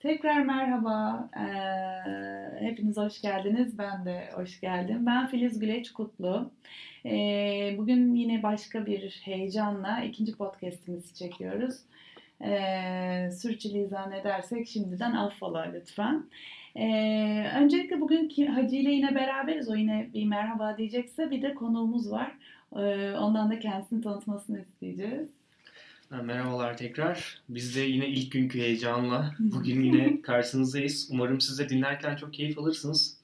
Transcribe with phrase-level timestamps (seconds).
[0.00, 1.28] Tekrar merhaba.
[1.36, 3.78] Ee, hepiniz hoş geldiniz.
[3.78, 5.06] Ben de hoş geldim.
[5.06, 6.50] Ben Filiz Güleç Kutlu.
[7.06, 11.74] Ee, bugün yine başka bir heyecanla ikinci podcastimizi çekiyoruz.
[12.44, 16.24] Ee, sürçülisan edersek şimdiden affola lütfen.
[16.76, 19.68] Ee, öncelikle bugün Hacı ile yine beraberiz.
[19.68, 22.32] O yine bir merhaba diyecekse bir de konuğumuz var.
[22.76, 25.39] Ee, ondan da kendisini tanıtmasını isteyeceğiz.
[26.10, 27.40] Merhabalar tekrar.
[27.48, 31.08] Biz de yine ilk günkü heyecanla bugün yine karşınızdayız.
[31.10, 33.16] Umarım siz de dinlerken çok keyif alırsınız.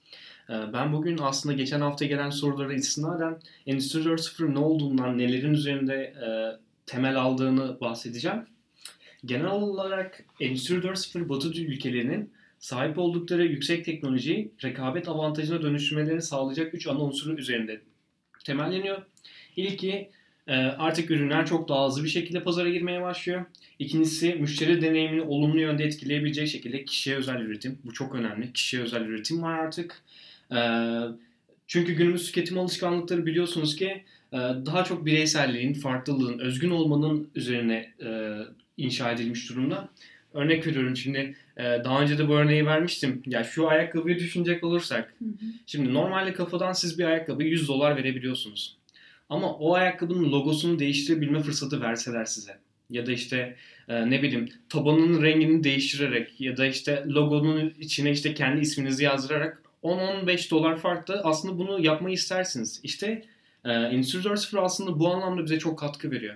[0.51, 5.95] Ee, ben bugün aslında geçen hafta gelen sorulara istinaden Endüstri 4.0 ne olduğundan, nelerin üzerinde
[5.95, 6.29] e,
[6.87, 8.47] temel aldığını bahsedeceğim.
[9.25, 16.87] Genel olarak Endüstri 4.0 Batı ülkelerinin sahip oldukları yüksek teknolojiyi rekabet avantajına dönüştürmelerini sağlayacak 3
[16.87, 17.81] ana unsuru üzerinde
[18.45, 19.03] temelleniyor.
[19.57, 20.11] İlki
[20.55, 23.45] artık ürünler çok daha hızlı bir şekilde pazara girmeye başlıyor.
[23.79, 27.79] İkincisi müşteri deneyimini olumlu yönde etkileyebilecek şekilde kişiye özel üretim.
[27.85, 28.53] Bu çok önemli.
[28.53, 30.03] Kişiye özel üretim var artık.
[30.53, 30.57] Ee,
[31.67, 38.39] çünkü günümüz tüketim alışkanlıkları biliyorsunuz ki e, daha çok bireyselliğin, farklılığın, özgün olmanın üzerine e,
[38.77, 39.89] inşa edilmiş durumda.
[40.35, 43.23] Örnek veriyorum şimdi e, daha önce de bu örneği vermiştim.
[43.27, 45.15] Ya şu ayakkabıyı düşünecek olursak.
[45.67, 48.77] Şimdi normalde kafadan siz bir ayakkabı 100 dolar verebiliyorsunuz.
[49.29, 52.59] Ama o ayakkabının logosunu değiştirebilme fırsatı verseler size
[52.91, 53.57] ya da işte
[53.89, 59.63] e, ne bileyim tabanının rengini değiştirerek ya da işte logonun içine işte kendi isminizi yazdırarak
[59.83, 62.81] 10-15 dolar farklı aslında bunu yapmayı istersiniz.
[62.83, 63.25] İşte
[63.65, 66.35] e, Endüstri 4.0 aslında bu anlamda bize çok katkı veriyor.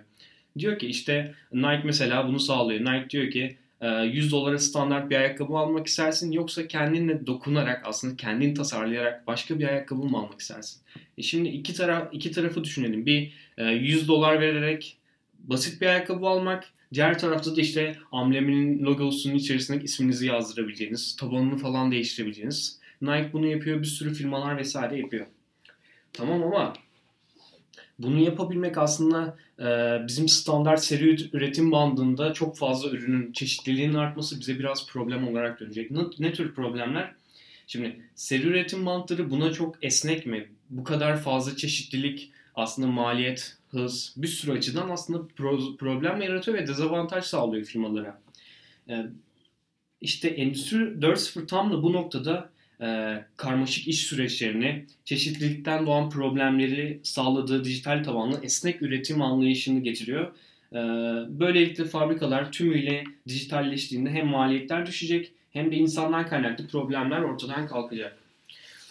[0.59, 2.81] Diyor ki işte Nike mesela bunu sağlıyor.
[2.81, 8.17] Nike diyor ki 100 e, dolara standart bir ayakkabı almak istersin yoksa kendinle dokunarak aslında
[8.17, 10.83] kendin tasarlayarak başka bir ayakkabı mı almak istersin?
[11.19, 13.07] E şimdi iki taraf iki tarafı düşünelim.
[13.07, 14.97] Bir 100 e, dolar vererek
[15.39, 16.65] basit bir ayakkabı almak,
[16.95, 22.81] diğer tarafta da işte ambleminin logosunun içerisindeki isminizi yazdırabileceğiniz, tabanını falan değiştirebileceğiniz.
[23.03, 25.27] Nike bunu yapıyor, bir sürü firmalar vesaire yapıyor.
[26.13, 26.75] Tamam ama
[28.03, 29.67] bunu yapabilmek aslında e,
[30.07, 35.91] bizim standart seri üretim bandında çok fazla ürünün çeşitliliğinin artması bize biraz problem olarak dönecek.
[35.91, 37.13] Ne, ne tür problemler?
[37.67, 40.49] Şimdi seri üretim bantları buna çok esnek mi?
[40.71, 46.67] Bu kadar fazla çeşitlilik aslında maliyet, hız bir sürü açıdan aslında pro- problem yaratıyor ve
[46.67, 48.21] dezavantaj sağlıyor firmalara.
[48.89, 49.07] E,
[50.01, 52.51] işte Endüstri 4.0 tam da bu noktada
[52.83, 60.33] e, karmaşık iş süreçlerini, çeşitlilikten doğan problemleri sağladığı dijital tabanlı esnek üretim anlayışını getiriyor.
[60.73, 60.79] E,
[61.41, 68.17] böylelikle fabrikalar tümüyle dijitalleştiğinde hem maliyetler düşecek hem de insandan kaynaklı problemler ortadan kalkacak.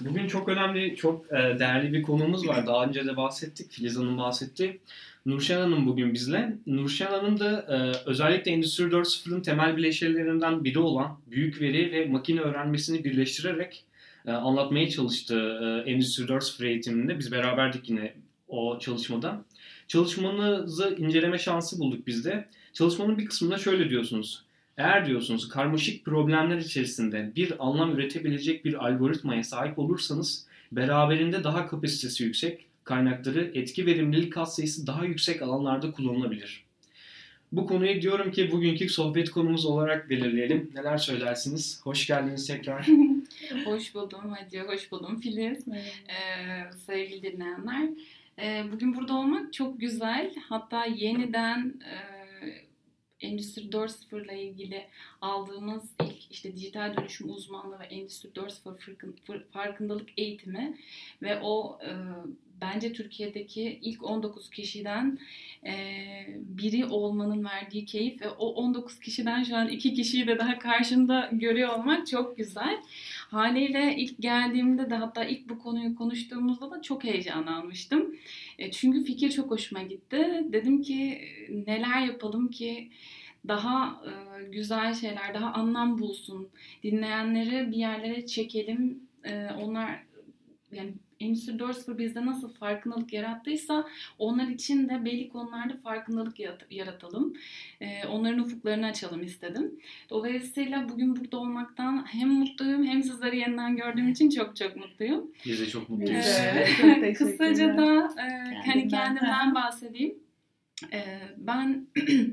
[0.01, 2.67] Bugün çok önemli, çok e, değerli bir konumuz var.
[2.67, 4.79] Daha önce de bahsettik, Filiz Hanım bahsetti.
[5.29, 6.57] Nurşen Hanım bugün bizle.
[6.67, 12.41] Nurşen Hanım da e, özellikle Endüstri 4.0'ın temel bileşenlerinden biri olan büyük veri ve makine
[12.41, 13.83] öğrenmesini birleştirerek
[14.25, 18.13] e, anlatmaya çalıştığı e, Endüstri 4.0 eğitiminde biz beraberdik yine
[18.47, 19.41] o çalışmada.
[19.87, 22.47] Çalışmanızı inceleme şansı bulduk biz de.
[22.73, 24.43] Çalışmanın bir kısmında şöyle diyorsunuz.
[24.77, 32.23] Eğer diyorsunuz karmaşık problemler içerisinde bir anlam üretebilecek bir algoritmaya sahip olursanız beraberinde daha kapasitesi
[32.23, 36.65] yüksek, kaynakları etki verimlilik katsayısı daha yüksek alanlarda kullanılabilir.
[37.51, 40.71] Bu konuyu diyorum ki bugünkü sohbet konumuz olarak belirleyelim.
[40.75, 41.81] Neler söylersiniz?
[41.83, 42.87] Hoş geldiniz tekrar.
[43.65, 45.67] hoş buldum Hacı, hoş buldum Filiz.
[45.67, 45.81] Ee,
[46.85, 47.89] sevgili dinleyenler.
[48.39, 50.35] Ee, bugün burada olmak çok güzel.
[50.49, 51.95] Hatta yeniden e,
[53.21, 54.87] Endüstri 4.0 ile ilgili
[55.21, 60.77] aldığımız ilk işte dijital dönüşüm uzmanlığı ve Endüstri 4.0 farkındalık eğitimi
[61.21, 61.91] ve o e,
[62.61, 65.19] bence Türkiye'deki ilk 19 kişiden
[65.65, 65.73] e,
[66.37, 71.29] biri olmanın verdiği keyif ve o 19 kişiden şu an iki kişiyi de daha karşında
[71.31, 72.81] görüyor olmak çok güzel.
[73.31, 78.15] Haliyle ilk geldiğimde de hatta ilk bu konuyu konuştuğumuzda da çok heyecanlanmıştım.
[78.59, 80.43] E, çünkü fikir çok hoşuma gitti.
[80.45, 81.21] Dedim ki
[81.67, 82.89] neler yapalım ki
[83.47, 86.49] daha e, güzel şeyler, daha anlam bulsun.
[86.83, 88.99] Dinleyenleri bir yerlere çekelim.
[89.23, 90.03] E, onlar
[90.71, 93.87] yani Endüstri 4.0 bizde nasıl farkındalık yarattıysa
[94.17, 96.35] onlar için de belli konularda farkındalık
[96.69, 97.33] yaratalım.
[97.81, 99.79] Ee, onların ufuklarını açalım istedim.
[100.09, 105.31] Dolayısıyla bugün burada olmaktan hem mutluyum hem sizleri yeniden gördüğüm için çok çok mutluyum.
[105.45, 106.25] Biz de çok mutluyuz.
[106.25, 108.15] Ee, kısaca da
[108.65, 110.15] hani kendimden bahsedeyim.
[110.93, 111.87] Ee, ben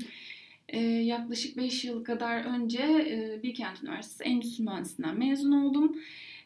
[0.69, 5.97] e, yaklaşık 5 yıl kadar önce e, Bilkent Üniversitesi Endüstri Mühendisliğinden mezun oldum.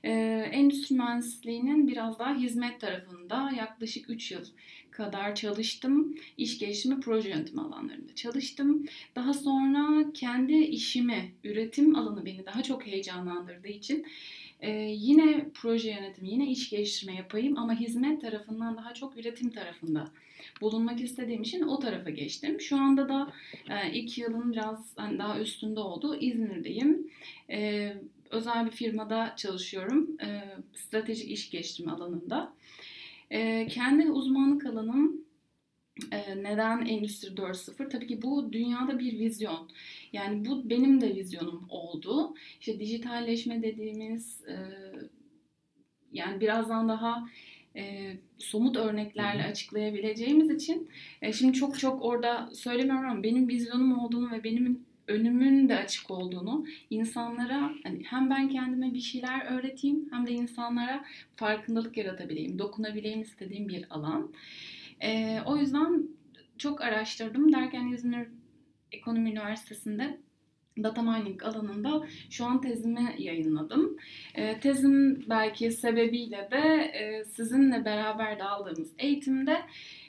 [0.04, 0.12] E,
[0.52, 4.46] endüstri mühendisliğinin biraz daha hizmet tarafında yaklaşık 3 yıl
[4.92, 6.16] kadar çalıştım.
[6.38, 8.86] İş gelişimi, proje yönetimi alanlarında çalıştım.
[9.16, 14.06] Daha sonra kendi işimi, üretim alanı beni daha çok heyecanlandırdığı için
[14.62, 20.08] ee, yine proje yönetimi, yine iş geliştirme yapayım ama hizmet tarafından daha çok üretim tarafında
[20.62, 22.62] bulunmak istediğim için o tarafa geçtim.
[22.62, 23.34] Şu anda da
[23.70, 27.12] e, ilk yılın biraz hani daha üstünde olduğu İzmir'deyim.
[27.50, 27.94] E,
[28.32, 30.18] özel bir firmada çalışıyorum.
[30.22, 30.42] E,
[30.74, 32.54] stratejik iş geliştirme alanında.
[33.30, 35.22] E, kendi uzmanlık alanım
[36.12, 37.90] e, neden Endüstri 4.0?
[37.90, 39.70] Tabii ki bu dünyada bir vizyon.
[40.14, 42.34] Yani bu benim de vizyonum oldu.
[42.60, 44.56] İşte dijitalleşme dediğimiz e,
[46.12, 47.30] yani birazdan daha
[47.76, 50.90] e, somut örneklerle açıklayabileceğimiz için
[51.22, 56.12] e, şimdi çok çok orada söylemiyorum ama benim vizyonum olduğunu ve benim önümün de açık
[56.12, 61.06] olduğunu insanlara hani hem ben kendime bir şeyler öğreteyim hem de insanlara
[61.36, 64.34] farkındalık yaratabileyim, dokunabileyim istediğim bir alan.
[65.02, 66.08] E, o yüzden
[66.58, 68.28] çok araştırdım derken İzmir
[68.92, 70.18] Ekonomi Üniversitesi'nde
[70.84, 73.98] data mining alanında şu an tezimi yayınladım.
[74.36, 79.58] E, tezim belki sebebiyle de e, sizinle beraber de aldığımız eğitimde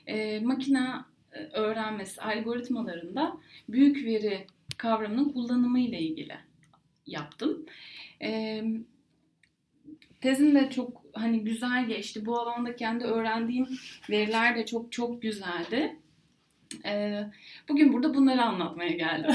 [0.06, 0.88] e, makine
[1.52, 3.36] öğrenmesi algoritmalarında
[3.68, 4.46] büyük veri
[4.82, 6.34] kavramının kullanımı ile ilgili
[7.06, 7.66] yaptım.
[8.22, 8.62] E,
[10.20, 12.26] tezim de çok hani güzel geçti.
[12.26, 13.68] Bu alanda kendi öğrendiğim
[14.10, 15.96] veriler de çok çok güzeldi.
[16.84, 17.24] Ee,
[17.68, 19.30] bugün burada bunları anlatmaya geldim.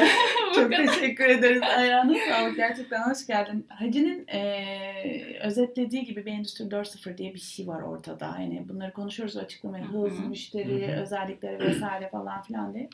[0.54, 1.62] Çok teşekkür ederiz.
[1.62, 2.56] Ayağına sağlık.
[2.56, 3.66] Gerçekten hoş geldin.
[3.68, 8.36] Hacı'nın e, özetlediği gibi bir Endüstri 4.0 diye bir şey var ortada.
[8.40, 9.84] Yani bunları konuşuyoruz açıklamaya.
[9.84, 12.88] Hız, müşteri, özellikleri vesaire falan filan diye.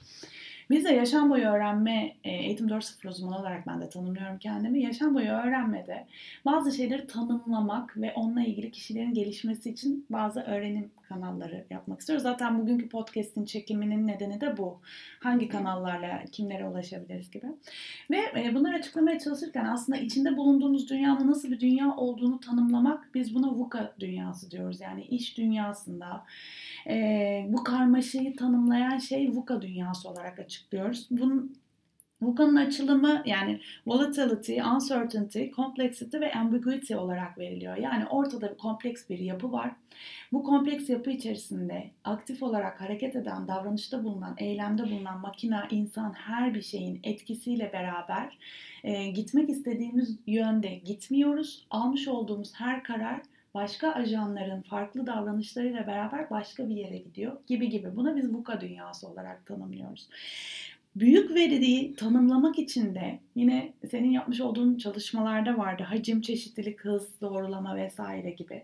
[0.70, 4.82] Biz de yaşam boyu öğrenme, e, eğitim 4.0 uzmanı olarak ben de tanımlıyorum kendimi.
[4.82, 6.06] Yaşam boyu öğrenmede
[6.44, 12.22] bazı şeyleri tanımlamak ve onunla ilgili kişilerin gelişmesi için bazı öğrenim kanalları yapmak istiyoruz.
[12.22, 14.80] Zaten bugünkü podcast'in çekiminin nedeni de bu.
[15.20, 17.46] Hangi kanallarla kimlere ulaşabiliriz gibi.
[18.10, 23.34] Ve e, bunları açıklamaya çalışırken aslında içinde bulunduğumuz dünyanın nasıl bir dünya olduğunu tanımlamak biz
[23.34, 24.80] buna VUCA dünyası diyoruz.
[24.80, 26.24] Yani iş dünyasında
[26.86, 31.06] e, bu karmaşayı tanımlayan şey VUCA dünyası olarak açıklıyoruz.
[31.10, 31.56] Bunun
[32.22, 37.76] VUCA'nın açılımı yani volatility, uncertainty, complexity ve ambiguity olarak veriliyor.
[37.76, 39.70] Yani ortada bir kompleks bir yapı var.
[40.32, 46.54] Bu kompleks yapı içerisinde aktif olarak hareket eden, davranışta bulunan, eylemde bulunan makina, insan her
[46.54, 48.38] bir şeyin etkisiyle beraber
[48.84, 51.66] e, gitmek istediğimiz yönde gitmiyoruz.
[51.70, 53.20] Almış olduğumuz her karar
[53.58, 57.96] başka ajanların farklı davranışlarıyla beraber başka bir yere gidiyor gibi gibi.
[57.96, 60.08] Buna biz buka dünyası olarak tanımlıyoruz.
[60.96, 65.82] Büyük veriyi tanımlamak için de yine senin yapmış olduğun çalışmalarda vardı.
[65.82, 68.62] Hacim, çeşitlilik, hız, doğrulama vesaire gibi.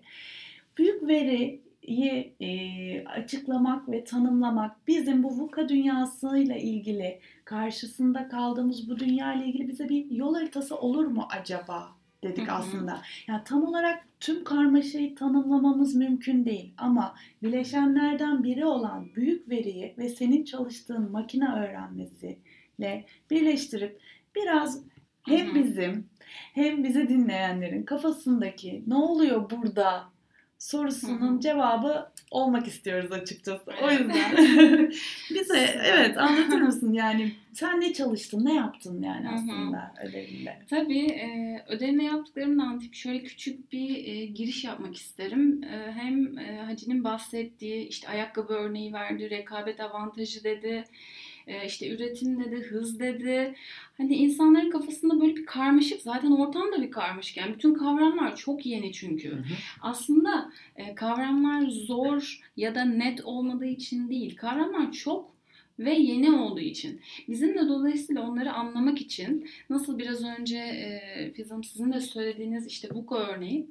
[0.79, 9.35] Büyük veriyi e, açıklamak ve tanımlamak bizim bu VUCA dünyasıyla ilgili karşısında kaldığımız bu dünya
[9.35, 11.93] ile ilgili bize bir yol haritası olur mu acaba
[12.25, 12.56] dedik Hı-hı.
[12.56, 13.02] aslında.
[13.29, 16.75] Yani tam olarak tüm karmaşayı tanımlamamız mümkün değil.
[16.79, 24.00] Ama bileşenlerden biri olan büyük veriyi ve senin çalıştığın makine öğrenmesiyle birleştirip
[24.37, 24.85] biraz
[25.23, 26.09] hem bizim
[26.55, 30.05] hem bizi dinleyenlerin kafasındaki ne oluyor burada
[30.64, 33.70] sorusunun cevabı olmak istiyoruz açıkçası.
[33.82, 34.37] O yüzden.
[35.34, 36.93] Bize evet anlatır mısın?
[36.93, 40.58] Yani sen ne çalıştın, ne yaptın yani aslında ödevinde?
[40.70, 45.62] Tabii e, ödevinde yaptıklarımdan tip şöyle küçük bir e, giriş yapmak isterim.
[45.64, 50.85] E, hem e, Hacı'nın bahsettiği işte ayakkabı örneği verdi, rekabet avantajı dedi
[51.47, 53.55] e, işte üretim dedi, hız dedi.
[53.97, 57.37] Hani insanların kafasında böyle bir karmaşık zaten ortam da bir karmaşık.
[57.37, 59.31] Yani bütün kavramlar çok yeni çünkü.
[59.31, 59.43] Hı hı.
[59.81, 64.37] Aslında e, kavramlar zor ya da net olmadığı için değil.
[64.37, 65.35] Kavramlar çok
[65.79, 67.01] ve yeni olduğu için.
[67.29, 72.89] Bizim de dolayısıyla onları anlamak için nasıl biraz önce e, Fizam sizin de söylediğiniz işte
[72.95, 73.67] VUCA örneği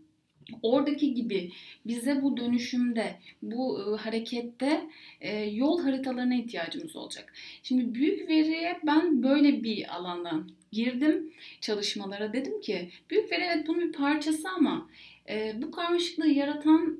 [0.61, 1.51] oradaki gibi
[1.85, 4.89] bize bu dönüşümde, bu e, harekette
[5.21, 7.33] e, yol haritalarına ihtiyacımız olacak.
[7.63, 12.33] Şimdi büyük veriye ben böyle bir alandan girdim çalışmalara.
[12.33, 14.89] Dedim ki büyük veri evet bunun bir parçası ama
[15.29, 16.97] e, bu karmaşıklığı yaratan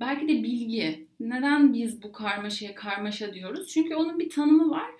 [0.00, 1.06] belki de bilgi.
[1.20, 3.68] Neden biz bu karmaşaya karmaşa diyoruz?
[3.68, 4.90] Çünkü onun bir tanımı var.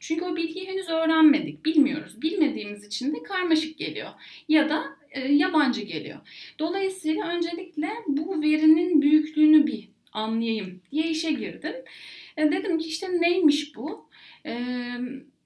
[0.00, 2.22] Çünkü o bilgiyi henüz öğrenmedik, bilmiyoruz.
[2.22, 4.10] Bilmediğimiz için de karmaşık geliyor.
[4.48, 4.97] Ya da
[5.28, 6.18] yabancı geliyor.
[6.58, 11.74] Dolayısıyla öncelikle bu verinin büyüklüğünü bir anlayayım diye işe girdim.
[12.36, 14.08] E, dedim ki işte neymiş bu?
[14.46, 14.56] E,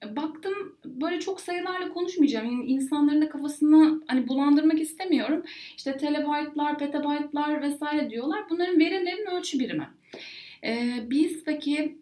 [0.06, 0.54] baktım
[0.84, 2.46] böyle çok sayılarla konuşmayacağım.
[2.46, 5.42] Yani insanların da kafasını hani bulandırmak istemiyorum.
[5.76, 8.44] İşte telebaytlar, petabaytlar vesaire diyorlar.
[8.50, 9.88] Bunların verilerin ölçü birimi.
[10.64, 11.98] Ee, biz peki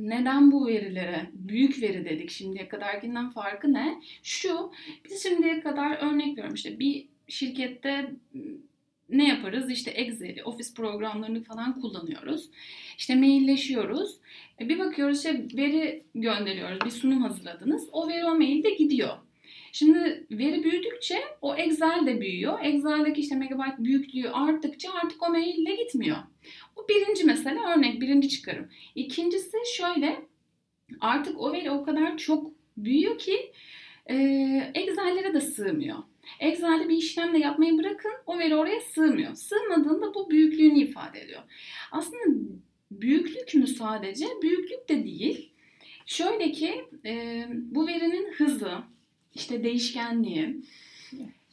[0.00, 4.00] neden bu verilere büyük veri dedik şimdiye kadarkinden farkı ne?
[4.22, 4.72] Şu,
[5.04, 8.10] biz şimdiye kadar örnek veriyorum işte bir şirkette
[9.08, 9.70] ne yaparız?
[9.70, 12.50] İşte Excel'i, ofis programlarını falan kullanıyoruz.
[12.98, 14.16] İşte mailleşiyoruz.
[14.60, 16.78] E bir bakıyoruz işte veri gönderiyoruz.
[16.84, 17.88] Bir sunum hazırladınız.
[17.92, 19.16] O veri o mailde gidiyor.
[19.72, 22.58] Şimdi veri büyüdükçe o Excel de büyüyor.
[22.62, 26.16] Excel'deki işte megabayt büyüklüğü arttıkça artık o maille gitmiyor.
[26.76, 28.68] Bu birinci mesele örnek, birinci çıkarım.
[28.94, 30.26] İkincisi şöyle
[31.00, 33.52] artık o veri o kadar çok büyüyor ki
[34.06, 34.16] e,
[34.74, 35.98] Excel'lere de sığmıyor.
[36.40, 39.34] Excel'de bir işlemle yapmayı bırakın o veri oraya sığmıyor.
[39.34, 41.42] Sığmadığında bu büyüklüğünü ifade ediyor.
[41.92, 42.24] Aslında
[42.90, 44.26] büyüklük mü sadece?
[44.42, 45.52] Büyüklük de değil.
[46.06, 48.72] Şöyle ki e, bu verinin hızı,
[49.34, 50.62] işte değişkenliği,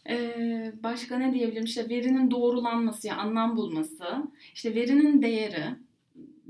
[0.10, 1.66] e, başka ne diyebilirim?
[1.66, 4.06] İşte verinin doğrulanması, yani anlam bulması,
[4.54, 5.66] işte verinin değeri,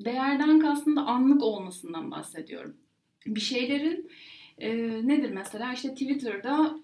[0.06, 2.78] değerden kastım da anlık olmasından bahsediyorum.
[3.26, 4.10] Bir şeylerin
[4.58, 5.74] e, nedir mesela?
[5.74, 6.80] İşte Twitter'da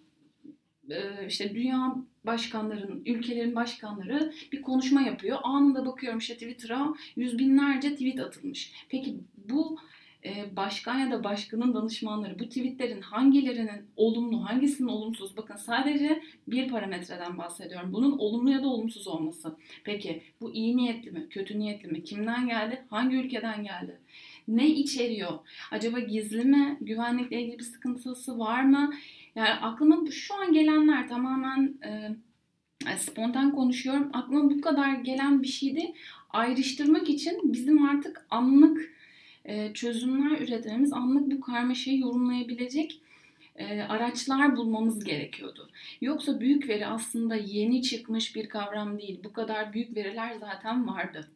[0.90, 5.40] e, işte dünya başkanların, ülkelerin başkanları bir konuşma yapıyor.
[5.44, 8.72] Anında bakıyorum işte Twitter'a yüz binlerce tweet atılmış.
[8.90, 9.16] Peki
[9.50, 9.80] bu
[10.55, 15.38] başkan ya da başkanın danışmanları bu tweetlerin hangilerinin olumlu, hangisinin olumsuz?
[15.38, 17.94] Bakın sadece bir parametreden bahsediyorum.
[17.94, 19.55] Bunun olumlu ya da olumsuz olması.
[19.84, 22.03] Peki bu iyi niyetli mi, kötü niyetli mi?
[22.03, 22.86] Kimden geldi?
[22.89, 24.00] Hangi ülkeden geldi?
[24.48, 25.39] Ne içeriyor?
[25.72, 26.77] Acaba gizli mi?
[26.82, 28.94] Güvenlikle ilgili bir sıkıntısı var mı?
[29.36, 34.10] Yani aklıma şu an gelenler tamamen e, spontan konuşuyorum.
[34.13, 35.94] Aklıma bu kadar gelen bir şeydi.
[36.29, 38.95] Ayrıştırmak için bizim artık anlık
[39.46, 43.02] e, çözümler üretmemiz, anlık bu karmaşayı yorumlayabilecek
[43.56, 45.70] e, araçlar bulmamız gerekiyordu.
[46.02, 49.20] Yoksa büyük veri aslında yeni çıkmış bir kavram değil.
[49.24, 51.28] Bu kadar büyük veriler zaten vardı.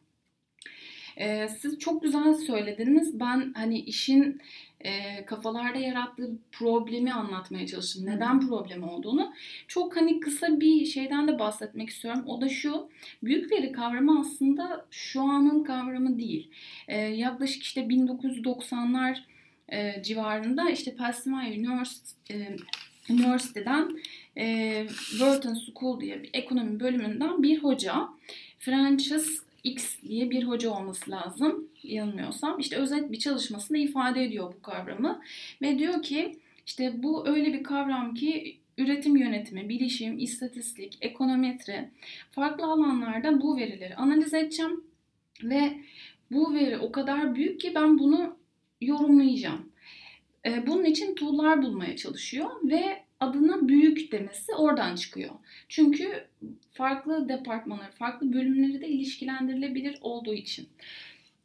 [1.20, 3.20] E, siz çok güzel söylediniz.
[3.20, 4.40] Ben hani işin
[4.80, 8.06] e, kafalarda yarattığı problemi anlatmaya çalıştım.
[8.06, 9.32] Neden problem olduğunu.
[9.68, 12.22] Çok hani kısa bir şeyden de bahsetmek istiyorum.
[12.26, 12.88] O da şu.
[13.22, 16.50] Büyük veri kavramı aslında şu anın kavramı değil.
[16.88, 19.16] E, yaklaşık işte 1990'lar
[19.72, 22.56] e, civarında işte Pennsylvania University, e,
[23.10, 24.00] Üniversiteden
[24.36, 28.08] e, Wharton School diye bir ekonomi bölümünden bir hoca
[28.58, 32.58] Francis X diye bir hoca olması lazım yanılmıyorsam.
[32.58, 35.22] İşte özet bir çalışmasında ifade ediyor bu kavramı
[35.62, 41.88] ve diyor ki işte bu öyle bir kavram ki üretim yönetimi, bilişim, istatistik, ekonometri
[42.30, 44.84] farklı alanlarda bu verileri analiz edeceğim
[45.42, 45.80] ve
[46.30, 48.36] bu veri o kadar büyük ki ben bunu
[48.80, 49.72] yorumlayacağım.
[50.66, 55.30] Bunun için tool'lar bulmaya çalışıyor ve adına büyük demesi oradan çıkıyor.
[55.68, 56.24] Çünkü
[56.72, 60.68] farklı departmanlar, farklı bölümleri de ilişkilendirilebilir olduğu için.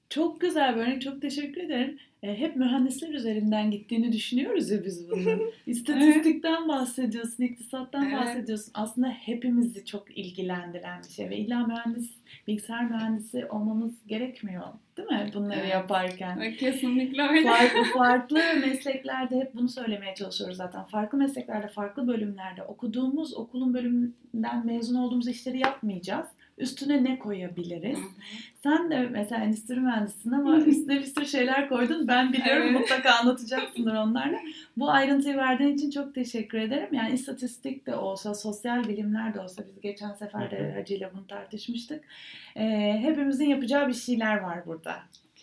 [0.09, 1.01] Çok güzel bir örnek.
[1.01, 1.99] Çok teşekkür ederim.
[2.25, 5.51] E, hep mühendisler üzerinden gittiğini düşünüyoruz ya biz bunu.
[5.65, 8.19] İstatistikten bahsediyorsun, iktisattan evet.
[8.19, 8.71] bahsediyorsun.
[8.73, 12.11] Aslında hepimizi çok ilgilendiren bir şey ve illa mühendis,
[12.47, 14.63] bilgisayar mühendisi olmamız gerekmiyor.
[14.97, 15.31] Değil mi?
[15.33, 15.71] Bunları evet.
[15.71, 16.53] yaparken.
[16.59, 17.49] Kesinlikle öyle.
[17.49, 20.83] Farklı, farklı mesleklerde hep bunu söylemeye çalışıyoruz zaten.
[20.83, 27.99] Farklı mesleklerde, farklı bölümlerde okuduğumuz okulun bölümünden mezun olduğumuz işleri yapmayacağız üstüne ne koyabiliriz?
[28.63, 32.07] Sen de mesela endüstri mühendisisin ama üstüne bir sürü şeyler koydun.
[32.07, 32.79] Ben biliyorum evet.
[32.79, 34.39] mutlaka anlatacaksındır onlarla.
[34.77, 36.89] Bu ayrıntıyı verdiğin için çok teşekkür ederim.
[36.91, 41.27] Yani istatistik de olsa, sosyal bilimler de olsa biz geçen sefer de Hacı ile bunu
[41.27, 42.03] tartışmıştık.
[42.55, 44.95] Ee, hepimizin yapacağı bir şeyler var burada.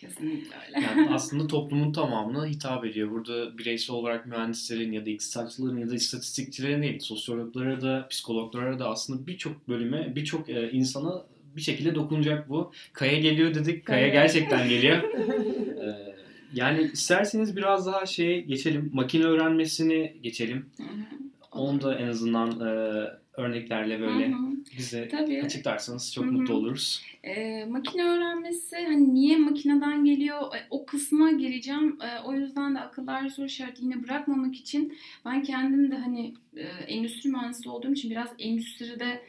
[0.05, 0.85] Kesinlikle öyle.
[0.85, 3.11] Yani aslında toplumun tamamına hitap ediyor.
[3.11, 8.89] Burada bireysel olarak mühendislerin ya da iktisatçıların ya da istatistikçilerin değil, sosyologlara da, psikologlara da
[8.89, 12.71] aslında birçok bölüme, birçok e, insana bir şekilde dokunacak bu.
[12.93, 13.85] Kaya geliyor dedik.
[13.85, 14.97] Kaya, gerçekten geliyor.
[15.03, 16.15] ee,
[16.53, 18.89] yani isterseniz biraz daha şey geçelim.
[18.93, 20.65] Makine öğrenmesini geçelim.
[21.51, 22.73] Onu da en azından e,
[23.37, 24.52] örneklerle böyle hı hı.
[24.77, 25.41] Bize Tabii.
[25.43, 26.33] açıklarsanız çok hı hı.
[26.33, 27.01] mutlu oluruz.
[27.23, 31.97] E, makine öğrenmesi hani niye makineden geliyor e, o kısma geleceğim.
[32.01, 36.63] E, o yüzden de akıllarda soru işareti yine bırakmamak için ben kendim de hani e,
[36.63, 39.21] endüstri mühendisi olduğum için biraz endüstride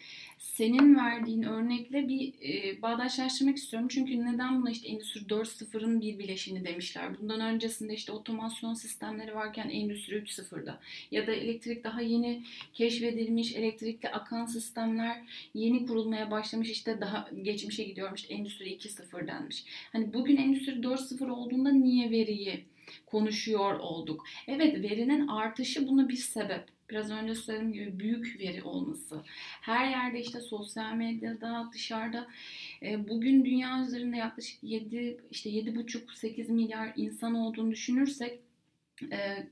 [0.45, 3.89] senin verdiğin örnekle bir e, bağdaşlaştırmak istiyorum.
[3.89, 7.21] Çünkü neden buna işte Endüstri 4.0'ın bir bileşini demişler.
[7.21, 12.43] Bundan öncesinde işte otomasyon sistemleri varken Endüstri 3.0'da ya da elektrik daha yeni
[12.75, 15.23] keşfedilmiş, elektrikli akan sistemler
[15.55, 19.65] yeni kurulmaya başlamış işte daha geçmişe gidiyorum işte Endüstri 2.0 denmiş.
[19.93, 22.65] Hani bugün Endüstri 4.0 olduğunda niye veriyi
[23.07, 24.25] konuşuyor olduk.
[24.49, 26.74] Evet verinin artışı bunu bir sebep.
[26.91, 29.23] Biraz önce söylediğim gibi büyük veri olması.
[29.61, 32.27] Her yerde işte sosyal medyada, dışarıda
[32.83, 38.44] e, bugün dünya üzerinde yaklaşık 7 işte 7,5-8 milyar insan olduğunu düşünürsek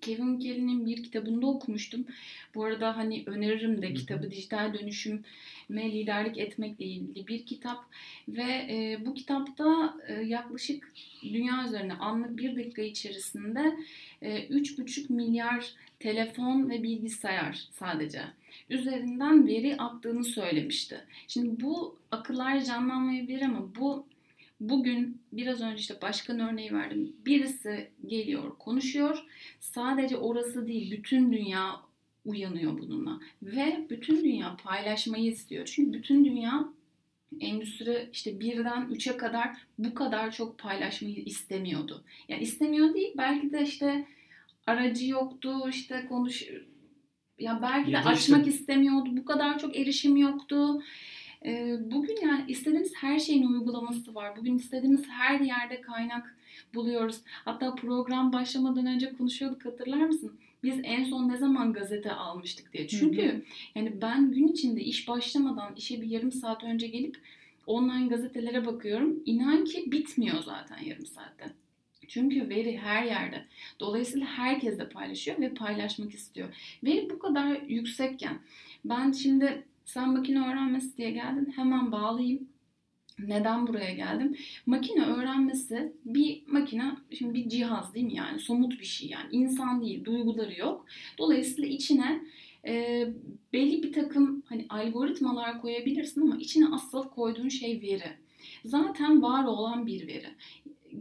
[0.01, 2.07] Kevin Kelly'nin bir kitabında okumuştum.
[2.55, 5.25] Bu arada hani öneririm de kitabı Dijital Dönüşüm
[5.71, 7.85] ve Liderlik Etmekle ilgili bir kitap.
[8.29, 13.77] Ve e, bu kitapta e, yaklaşık dünya üzerinde anlık bir dakika içerisinde
[14.23, 18.23] e, 3,5 milyar telefon ve bilgisayar sadece
[18.71, 21.01] üzerinden veri attığını söylemişti.
[21.29, 24.07] Şimdi bu akıllar canlanmayabilir ama bu
[24.69, 27.17] bugün biraz önce işte başkan örneği verdim.
[27.27, 29.25] Birisi geliyor, konuşuyor.
[29.61, 31.81] Sadece orası değil, bütün dünya
[32.25, 33.21] uyanıyor bununla.
[33.43, 35.67] Ve bütün dünya paylaşmayı istiyor.
[35.67, 36.69] Çünkü bütün dünya
[37.41, 42.05] endüstri işte birden üçe kadar bu kadar çok paylaşmayı istemiyordu.
[42.29, 44.07] Yani istemiyor değil belki de işte
[44.67, 46.49] aracı yoktu işte konuş
[47.39, 49.11] ya belki de Ya açmak istemiyordu.
[49.13, 50.83] Bu kadar çok erişim yoktu.
[51.81, 54.37] Bugün yani istediğimiz her şeyin uygulaması var.
[54.37, 56.37] Bugün istediğimiz her yerde kaynak
[56.75, 57.21] buluyoruz.
[57.27, 60.33] Hatta program başlamadan önce konuşuyorduk hatırlar mısın?
[60.63, 62.89] Biz en son ne zaman gazete almıştık diye.
[62.89, 63.45] Çünkü
[63.75, 67.17] yani ben gün içinde iş başlamadan işe bir yarım saat önce gelip
[67.67, 69.23] online gazetelere bakıyorum.
[69.27, 71.53] İnan ki bitmiyor zaten yarım saatte.
[72.09, 73.45] Çünkü veri her yerde.
[73.81, 76.49] Dolayısıyla herkes de paylaşıyor ve paylaşmak istiyor.
[76.85, 78.39] Veri bu kadar yüksekken
[78.85, 82.49] ben şimdi sen makine öğrenmesi diye geldin hemen bağlayayım.
[83.19, 84.37] Neden buraya geldim?
[84.67, 89.83] Makine öğrenmesi bir makine, şimdi bir cihaz değil mi yani somut bir şey yani insan
[89.83, 90.87] değil, duyguları yok.
[91.19, 92.25] Dolayısıyla içine
[92.67, 93.07] e,
[93.53, 98.13] belli bir takım hani algoritmalar koyabilirsin ama içine asıl koyduğun şey veri.
[98.65, 100.29] Zaten var olan bir veri.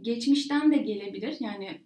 [0.02, 1.80] Geçmişten de gelebilir yani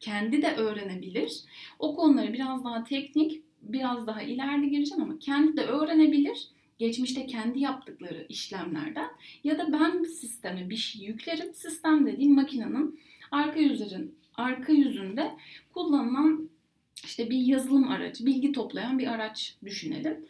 [0.00, 1.32] kendi de öğrenebilir.
[1.78, 6.48] O konuları biraz daha teknik, biraz daha ileride gireceğim ama kendi de öğrenebilir.
[6.78, 9.10] Geçmişte kendi yaptıkları işlemlerden
[9.44, 11.54] ya da ben sisteme bir şey yüklerim.
[11.54, 13.00] Sistem dediğim makinenin
[13.30, 15.30] arka yüzün arka yüzünde
[15.74, 16.50] kullanılan
[17.04, 20.26] işte bir yazılım aracı, bilgi toplayan bir araç düşünelim.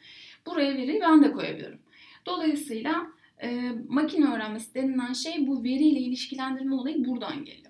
[0.46, 1.78] Buraya veriyi ben de koyabilirim.
[2.26, 3.06] Dolayısıyla
[3.42, 7.69] e, makine öğrenmesi denilen şey bu veriyle ilişkilendirme olayı buradan geliyor.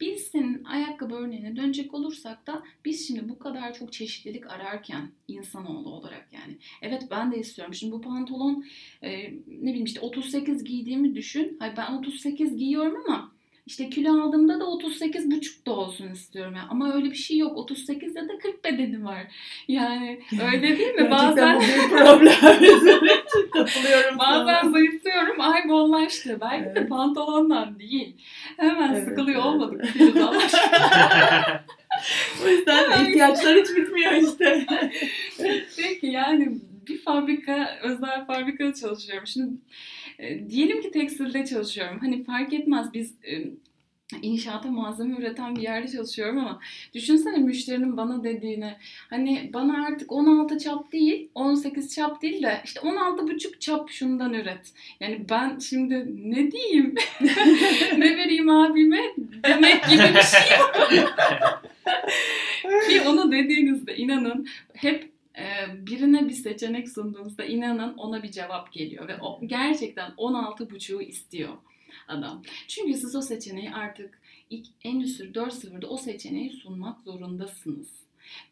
[0.00, 5.90] Biz senin ayakkabı örneğine dönecek olursak da biz şimdi bu kadar çok çeşitlilik ararken insanoğlu
[5.90, 6.58] olarak yani.
[6.82, 7.74] Evet ben de istiyorum.
[7.74, 8.64] Şimdi bu pantolon
[9.02, 11.56] e, ne bileyim işte 38 giydiğimi düşün.
[11.58, 13.32] Hayır ben 38 giyiyorum ama
[13.70, 16.54] işte kilo aldığımda da 38 buçuk da olsun istiyorum.
[16.56, 16.66] Yani.
[16.70, 17.56] Ama öyle bir şey yok.
[17.56, 19.18] 38 ya da 40 bedeni var.
[19.68, 20.20] Yani
[20.52, 21.10] öyle değil mi?
[21.10, 22.32] Bazen bu bir problem.
[23.52, 24.70] Katılıyorum Bazen sana.
[24.70, 25.40] zayıflıyorum.
[25.40, 26.38] Ay bollaştı.
[26.40, 26.88] Belki de Evet.
[26.88, 28.16] pantolondan değil.
[28.56, 29.46] Hemen Evet, sıkılıyor evet.
[29.46, 29.84] olmadık.
[29.84, 30.22] De.
[32.44, 34.66] O yüzden ihtiyaçlar hiç bitmiyor işte.
[35.76, 39.26] Peki yani bir fabrika, özel fabrikada çalışıyorum.
[39.26, 39.50] Şimdi
[40.20, 41.98] e, diyelim ki tekstilde çalışıyorum.
[42.00, 43.44] Hani fark etmez biz e,
[44.22, 46.60] inşaata malzeme üreten bir yerde çalışıyorum ama
[46.94, 48.76] düşünsene müşterinin bana dediğini
[49.10, 54.34] hani bana artık 16 çap değil 18 çap değil de işte 16 buçuk çap şundan
[54.34, 54.72] üret.
[55.00, 56.94] Yani ben şimdi ne diyeyim
[57.98, 59.02] ne vereyim abime
[59.44, 60.90] demek gibi bir şey yok.
[62.88, 65.09] Ki onu dediğinizde inanın hep
[65.72, 71.56] birine bir seçenek sunduğunuzda inanın ona bir cevap geliyor ve o gerçekten 16 buçuğu istiyor
[72.08, 72.42] adam.
[72.68, 74.18] Çünkü siz o seçeneği artık
[74.50, 77.88] ilk Endüstri 4.0'da o seçeneği sunmak zorundasınız.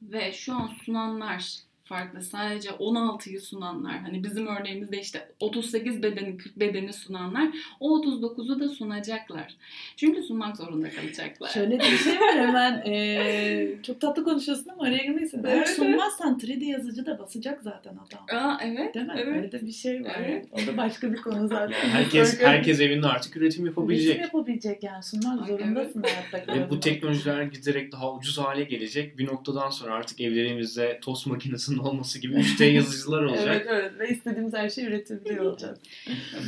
[0.03, 2.23] Ve şu an sunanlar farklı.
[2.23, 3.99] Sadece 16'yı sunanlar.
[3.99, 7.49] Hani bizim örneğimizde işte 38 bedeni 40 bedeni sunanlar
[7.81, 9.55] o 39'u da sunacaklar.
[9.97, 11.49] Çünkü sunmak zorunda kalacaklar.
[11.49, 15.45] Şöyle de bir şey var hemen eee, çok tatlı konuşuyorsun ama araya girmeysin.
[15.45, 18.39] Eğer Evet, sunmazsan 3D yazıcı da basacak zaten adam.
[18.43, 18.95] Aa evet.
[18.95, 19.13] Değil mi?
[19.17, 19.37] Evet.
[19.37, 20.17] Öyle de bir şey var.
[20.25, 20.47] Evet.
[20.53, 21.73] O da başka bir konu zaten.
[21.91, 24.21] herkes herkes evinde artık üretim Üretim yapabilecek.
[24.21, 29.19] yapabilecek yani sunmak Ay, zorundasın hayatta Ve bu teknolojiler giderek daha ucuz hale gelecek.
[29.19, 33.47] Bir noktadan sonra artık evlerimizde tost makinesinin olması gibi 3D yazıcılar olacak.
[33.49, 35.79] Evet evet ve istediğimiz her şeyi üretebiliyor olacağız.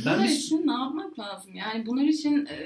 [0.05, 1.55] Ben bunlar için ne yapmak lazım?
[1.55, 2.57] Yani bunlar için e,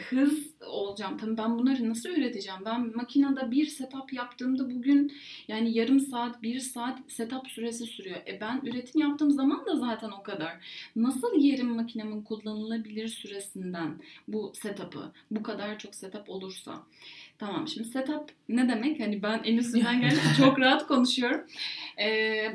[0.00, 1.18] hız olacağım.
[1.18, 2.60] Tabii ben bunları nasıl üreteceğim?
[2.64, 5.12] Ben makinede bir setup yaptığımda bugün
[5.48, 8.16] yani yarım saat, bir saat setup süresi sürüyor.
[8.26, 10.52] E ben üretim yaptığım zaman da zaten o kadar.
[10.96, 15.12] Nasıl yerim makinemin kullanılabilir süresinden bu setup'ı?
[15.30, 16.82] Bu kadar çok setup olursa.
[17.38, 19.00] Tamam şimdi setup ne demek?
[19.00, 21.40] Hani ben endüstriden geldim çok rahat konuşuyorum.
[22.00, 22.52] Ee,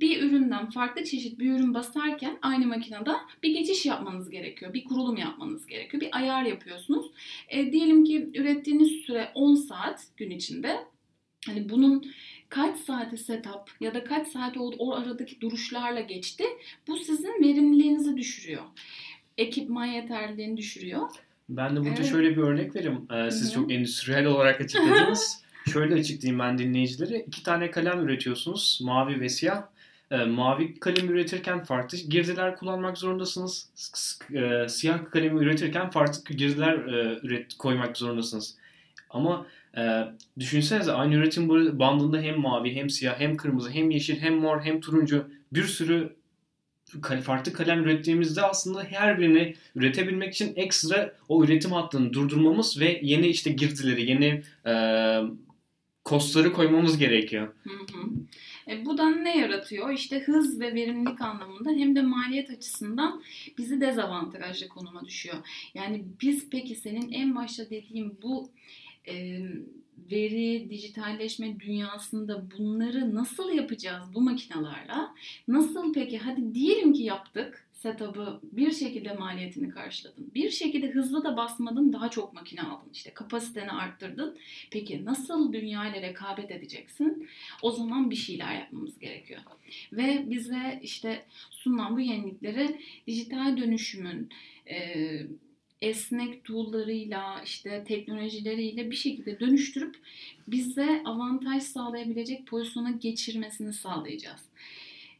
[0.00, 4.74] bir üründen farklı çeşit bir ürün basarken aynı makinede bir geçiş yapmanız gerekiyor.
[4.74, 6.00] Bir kurulum yapmanız gerekiyor.
[6.00, 7.06] Bir ayar yapıyorsunuz.
[7.48, 10.84] E, diyelim ki ürettiğiniz süre 10 saat gün içinde.
[11.46, 12.12] Hani bunun
[12.48, 16.44] kaç saati setup ya da kaç saati o, o aradaki duruşlarla geçti.
[16.88, 18.62] Bu sizin verimliliğinizi düşürüyor.
[19.38, 21.10] Ekipman yeterliliğini düşürüyor.
[21.48, 22.10] Ben de burada Evet.
[22.10, 23.00] şöyle bir örnek vereyim.
[23.12, 25.42] Ee, siz çok endüstriyel olarak açıkladınız.
[25.72, 27.20] şöyle açıklayayım ben dinleyicilere.
[27.20, 28.80] İki tane kalem üretiyorsunuz.
[28.82, 29.62] Mavi ve siyah.
[30.10, 33.68] Ee, mavi kalem üretirken farklı girdiler kullanmak zorundasınız.
[34.34, 38.54] E, siyah kalemi üretirken farklı girdiler e, üret koymak zorundasınız.
[39.10, 40.04] Ama e,
[40.38, 44.80] düşünsenize aynı üretim bandında hem mavi hem siyah hem kırmızı hem yeşil hem mor hem
[44.80, 46.16] turuncu bir sürü
[47.22, 53.26] farklı kalem ürettiğimizde aslında her birini üretebilmek için ekstra o üretim hattını durdurmamız ve yeni
[53.26, 54.74] işte girdileri, yeni e,
[56.04, 57.48] kostları koymamız gerekiyor.
[58.68, 59.90] E, bu da ne yaratıyor?
[59.90, 63.22] İşte hız ve verimlilik anlamında hem de maliyet açısından
[63.58, 65.36] bizi dezavantajlı konuma düşüyor.
[65.74, 68.50] Yani biz peki senin en başta dediğim bu
[69.08, 69.40] e,
[70.10, 75.14] veri, dijitalleşme dünyasında bunları nasıl yapacağız bu makinalarla?
[75.48, 80.30] Nasıl peki hadi diyelim ki yaptık setup'ı bir şekilde maliyetini karşıladın.
[80.34, 82.90] Bir şekilde hızlı da basmadın daha çok makine aldın.
[82.92, 84.38] İşte kapasiteni arttırdın.
[84.70, 87.28] Peki nasıl dünya rekabet edeceksin?
[87.62, 89.40] O zaman bir şeyler yapmamız gerekiyor.
[89.92, 94.28] Ve bize işte sunulan bu yenilikleri dijital dönüşümün
[94.70, 94.96] e,
[95.82, 99.96] esnek tool'larıyla işte teknolojileriyle bir şekilde dönüştürüp
[100.48, 104.40] bize avantaj sağlayabilecek pozisyona geçirmesini sağlayacağız.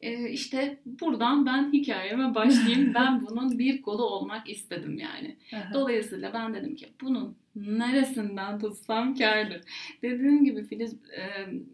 [0.01, 2.95] E, işte buradan ben hikayeme başlayayım.
[2.95, 5.37] ben bunun bir kolu olmak istedim yani.
[5.75, 9.61] Dolayısıyla ben dedim ki bunun neresinden tutsam kârdır.
[10.03, 11.23] Dediğim gibi Filiz e,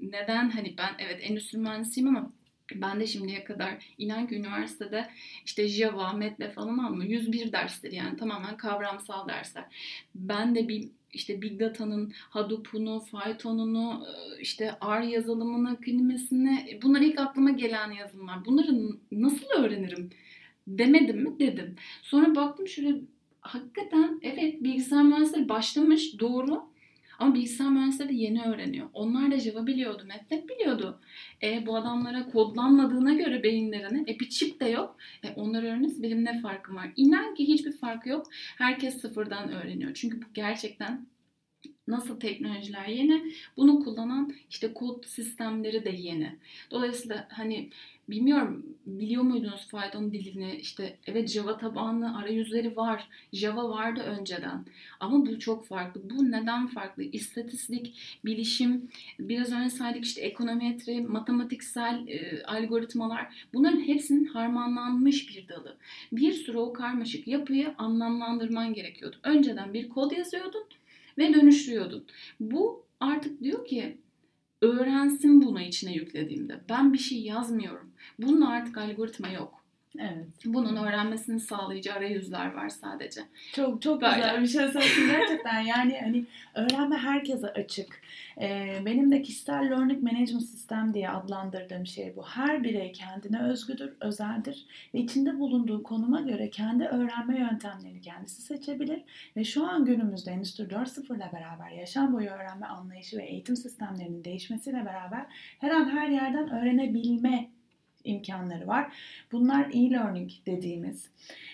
[0.02, 2.32] neden hani ben evet endüstri mühendisiyim ama
[2.76, 5.08] ben de şimdiye kadar inan ki üniversitede
[5.44, 7.10] işte Java, MATLAB falan almıyor.
[7.10, 9.64] 101 dersleri yani tamamen kavramsal dersler.
[10.14, 17.20] Ben de bir işte Big Data'nın Hadoop'unu, Python'unu, e, işte R yazılımını, klimesini bunlar ilk
[17.20, 18.44] aklıma gelen yazılımlar.
[18.44, 20.10] Bunları nasıl öğrenirim
[20.66, 21.38] demedim mi?
[21.38, 21.76] Dedim.
[22.02, 22.94] Sonra baktım şöyle
[23.40, 26.71] hakikaten evet bilgisayar mühendisleri başlamış doğru
[27.18, 28.88] ama bilgisayar mühendisleri de yeni öğreniyor.
[28.92, 31.00] Onlar da Java biliyordu, MATLAB biliyordu.
[31.42, 34.96] E, bu adamlara kodlanmadığına göre beyinlerine e, bir çip de yok.
[35.24, 36.92] E, onlar öğreniriz benim ne farkım var?
[36.96, 38.26] İnan ki hiçbir farkı yok.
[38.58, 39.94] Herkes sıfırdan öğreniyor.
[39.94, 41.06] Çünkü bu gerçekten
[41.88, 46.36] nasıl teknolojiler yeni, bunu kullanan işte kod sistemleri de yeni.
[46.70, 47.70] Dolayısıyla hani
[48.08, 53.08] bilmiyorum biliyor muydunuz Python dilini işte evet Java tabanlı arayüzleri var.
[53.32, 54.64] Java vardı önceden.
[55.00, 56.00] Ama bu çok farklı.
[56.10, 57.02] Bu neden farklı?
[57.02, 65.76] İstatistik, bilişim, biraz önce saydık işte ekonometri, matematiksel e, algoritmalar bunların hepsinin harmanlanmış bir dalı.
[66.12, 69.16] Bir sürü o karmaşık yapıyı anlamlandırman gerekiyordu.
[69.22, 70.64] Önceden bir kod yazıyordun
[71.18, 72.04] ve dönüştürüyordun.
[72.40, 73.98] Bu artık diyor ki
[74.60, 76.60] öğrensin bunu içine yüklediğimde.
[76.68, 77.90] Ben bir şey yazmıyorum.
[78.18, 79.61] Bunun artık algoritma yok.
[79.98, 80.26] Evet.
[80.44, 83.20] Bunun öğrenmesini sağlayıcı arayüzler var sadece.
[83.52, 84.14] Çok çok Böyle.
[84.16, 85.60] güzel bir şey söyledin gerçekten.
[85.60, 86.24] Yani hani
[86.54, 88.02] öğrenme herkese açık.
[88.40, 92.26] Ee, benim de kişisel learning management sistem diye adlandırdığım şey bu.
[92.26, 99.02] Her birey kendine özgüdür, özeldir ve içinde bulunduğu konuma göre kendi öğrenme yöntemlerini kendisi seçebilir
[99.36, 104.24] ve şu an günümüzde Endüstri 4.0 ile beraber yaşam boyu öğrenme anlayışı ve eğitim sistemlerinin
[104.24, 105.26] değişmesiyle beraber
[105.58, 107.50] her an her yerden öğrenebilme
[108.04, 108.92] imkanları var.
[109.32, 111.08] Bunlar e-learning dediğimiz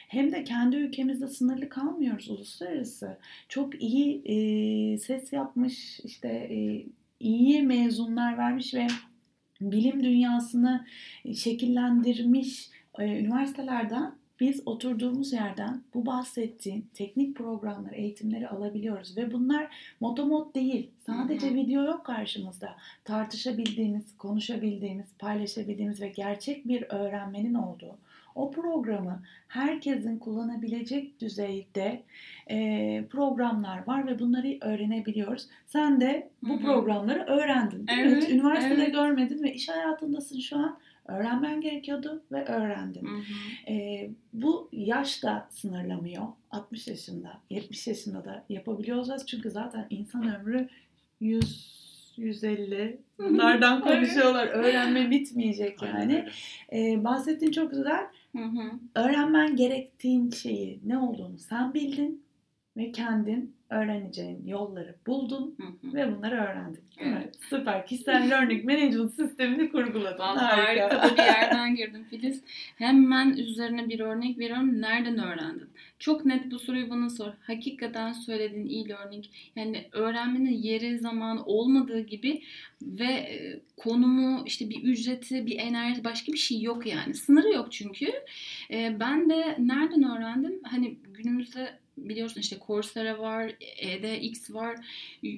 [0.08, 3.18] hem de kendi ülkemizde sınırlı kalmıyoruz uluslararası.
[3.48, 6.86] Çok iyi e, ses yapmış, işte e,
[7.20, 8.86] iyi mezunlar vermiş ve
[9.60, 10.86] bilim dünyasını
[11.34, 20.54] şekillendirmiş e, üniversitelerden biz oturduğumuz yerden bu bahsettiğin teknik programları, eğitimleri alabiliyoruz ve bunlar motomot
[20.54, 20.90] değil.
[21.06, 21.54] Sadece Hı hı.
[21.54, 22.76] video yok karşımızda.
[23.04, 27.98] Tartışabildiğimiz, konuşabildiğimiz, paylaşabildiğimiz ve gerçek bir öğrenmenin olduğu
[28.38, 32.02] o programı herkesin kullanabilecek düzeyde
[32.50, 35.46] e, programlar var ve bunları öğrenebiliyoruz.
[35.66, 36.58] Sen de bu Hı hı.
[36.58, 37.86] programları öğrendin.
[37.86, 38.08] Değil mi?
[38.12, 38.94] Evet, Hiç Üniversitede evet.
[38.94, 40.78] görmedin ve iş hayatındasın şu an.
[41.08, 43.06] Öğrenmen gerekiyordu ve öğrendin.
[43.06, 43.72] Hı hı.
[43.72, 46.26] E, bu yaş da sınırlamıyor.
[46.50, 49.26] 60 yaşında, 70 yaşında da yapabiliyoruz.
[49.26, 50.68] Çünkü zaten insan ömrü
[51.20, 51.78] 100
[52.18, 54.46] 150 bunlardan konuşuyorlar.
[54.46, 56.02] Öğrenme bitmeyecek yani.
[56.02, 56.28] öyle.
[56.72, 58.06] E, bahsettiğin çok güzel.
[58.36, 58.70] Hı hı.
[58.94, 62.22] Öğrenmen gerektiğin şeyi ne olduğunu sen bildin
[62.76, 65.94] ve kendin öğreneceğin yolları buldun Hı hı.
[65.94, 66.80] ve bunları öğrendin.
[66.98, 67.36] Evet.
[67.50, 67.86] Süper.
[67.86, 70.18] Kişisel learning management sistemini kurguladın.
[70.18, 72.42] Vallahi harika da bir yerden girdim Filiz.
[72.76, 74.80] Hemen üzerine bir örnek veriyorum.
[74.80, 75.68] Nereden öğrendin?
[75.98, 77.32] Çok net bu soruyu bana sor.
[77.42, 79.24] Hakikaten söylediğin e-learning
[79.56, 82.42] yani öğrenmenin yeri zamanı olmadığı gibi
[82.82, 87.14] ve e, konumu işte bir ücreti bir enerji başka bir şey yok yani.
[87.14, 88.06] Sınırı yok çünkü.
[88.70, 90.60] E, ben de nereden öğrendim?
[90.62, 94.76] Hani günümüzde biliyorsun işte Coursera var, edX var,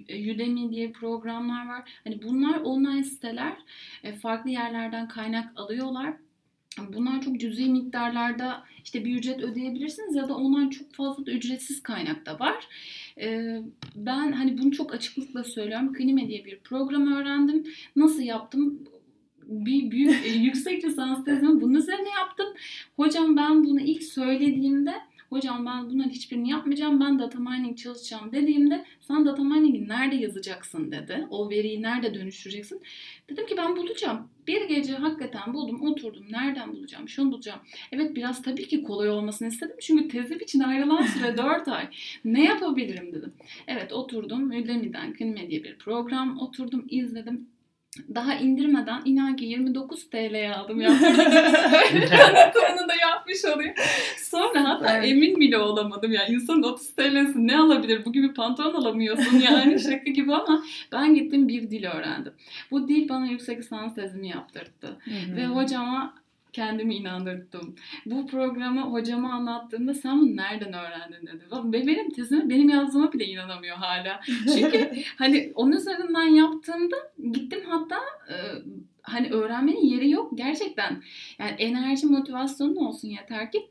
[0.09, 1.91] Udemy diye programlar var.
[2.05, 3.57] Hani bunlar online siteler.
[4.03, 6.15] E, farklı yerlerden kaynak alıyorlar.
[6.89, 11.83] Bunlar çok cüzi miktarlarda işte bir ücret ödeyebilirsiniz ya da online çok fazla da ücretsiz
[11.83, 12.69] kaynak da var.
[13.21, 13.59] E,
[13.97, 15.93] ben hani bunu çok açıklıkla söylüyorum.
[15.93, 17.67] Klime diye bir program öğrendim.
[17.97, 18.79] Nasıl yaptım?
[19.43, 22.47] Bir büyük e, yüksek lisans tezimi bunun üzerine yaptım.
[22.97, 24.95] Hocam ben bunu ilk söylediğimde
[25.31, 30.91] hocam ben bunların hiçbirini yapmayacağım ben data mining çalışacağım dediğimde sen data mining'i nerede yazacaksın
[30.91, 31.27] dedi.
[31.31, 32.83] O veriyi nerede dönüştüreceksin.
[33.31, 34.29] Dedim ki ben bulacağım.
[34.47, 37.61] Bir gece hakikaten buldum oturdum nereden bulacağım şunu bulacağım.
[37.93, 41.89] Evet biraz tabii ki kolay olmasını istedim çünkü tezim için ayrılan süre 4 ay.
[42.25, 43.33] Ne yapabilirim dedim.
[43.67, 47.49] Evet oturdum Udemy'den Klime diye bir program oturdum izledim
[48.15, 50.89] daha indirmeden inan ki 29 TL'ye aldım ya.
[52.09, 53.75] Tanıtımını da yapmış olayım.
[54.19, 55.09] Sonra hatta Evet.
[55.09, 56.27] emin bile olamadım ya.
[56.27, 58.05] İnsan 30 TL'si ne alabilir?
[58.05, 62.33] Bugün bir pantolon alamıyorsun yani şaka gibi ama ben gittim bir dil öğrendim.
[62.71, 64.97] Bu dil bana yüksek lisans tezimi yaptırdı.
[65.05, 65.37] Hı hı.
[65.37, 66.15] Ve hocama
[66.53, 67.77] kendimi inandırdım.
[68.07, 71.87] Bu programı hocama anlattığımda sen bunu nereden öğrendin dedi.
[71.87, 74.21] Benim tezime benim yazdığıma bile inanamıyor hala.
[74.55, 76.97] Çünkü hani onun üzerinden yaptığımda
[77.33, 77.97] gittim hatta
[78.29, 78.35] e,
[79.03, 81.03] hani öğrenmenin yeri yok gerçekten.
[81.39, 83.71] Yani enerji motivasyonun olsun yeter ki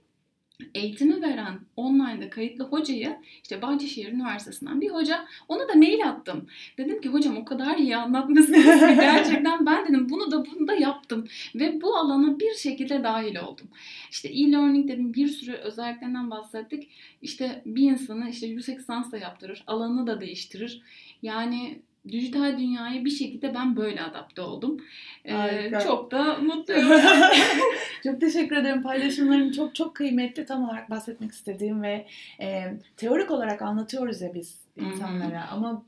[0.76, 6.48] eğitimi veren online'da kayıtlı hocayı işte Bahçeşehir Üniversitesi'nden bir hoca ona da mail attım.
[6.78, 10.74] Dedim ki hocam o kadar iyi anlatmışsınız ki gerçekten ben dedim bunu da bunu da
[10.74, 13.68] yaptım ve bu alana bir şekilde dahil oldum.
[14.12, 16.90] İşte e-learning dedim bir sürü özelliklerinden bahsettik.
[17.22, 20.82] İşte bir insanı işte yüksek lisans da yaptırır, alanını da değiştirir.
[21.22, 24.78] Yani dijital dünyaya bir şekilde ben böyle adapte oldum.
[25.26, 26.92] Ee, çok da mutluyum.
[28.04, 28.82] çok teşekkür ederim.
[28.82, 30.46] Paylaşımların çok çok kıymetli.
[30.46, 32.08] Tam olarak bahsetmek istediğim ve
[32.42, 35.84] e, teorik olarak anlatıyoruz ya biz insanlara ama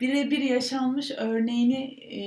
[0.00, 2.20] birebir yaşanmış örneğini e,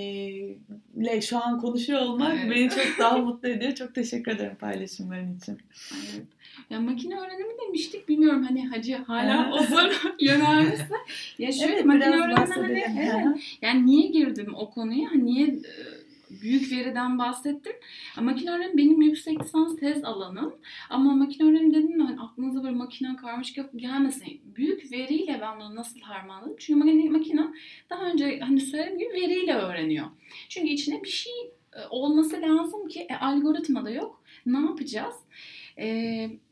[1.02, 2.52] ile şu an konuşuyor olmak Evet.
[2.52, 3.76] beni çok daha mutlu ediyor.
[3.76, 5.58] Çok teşekkür ederim paylaşımların için.
[5.94, 6.26] Evet.
[6.70, 8.10] Ya makine öğrenimi demiştik.
[8.10, 9.60] Bilmiyorum hani hacı hala o
[10.20, 10.96] yönelmişse.
[11.40, 13.58] Ya şöyle Evet, makine öğrenimi hani, evet.
[13.62, 15.10] Yani niye girdim o konuya?
[15.12, 15.56] Niye
[16.42, 17.74] büyük veriden bahsettim?
[18.22, 20.56] Makine öğrenimi benim yüksek lisans tez alanım.
[20.90, 24.42] Ama makine öğrenimi dedim mi hani aklınıza böyle makine karmaşık gelmesin.
[24.56, 26.56] Büyük veriyle ben bunu nasıl harmanladım?
[26.60, 27.48] Çünkü makine
[27.90, 30.08] daha önce hani söylediğim gibi veriyle öğreniyor.
[30.50, 31.34] Çünkü içine bir şey
[31.74, 34.24] e, olması lazım ki e, algoritma da yok.
[34.46, 35.16] Ne yapacağız?
[35.78, 35.88] E,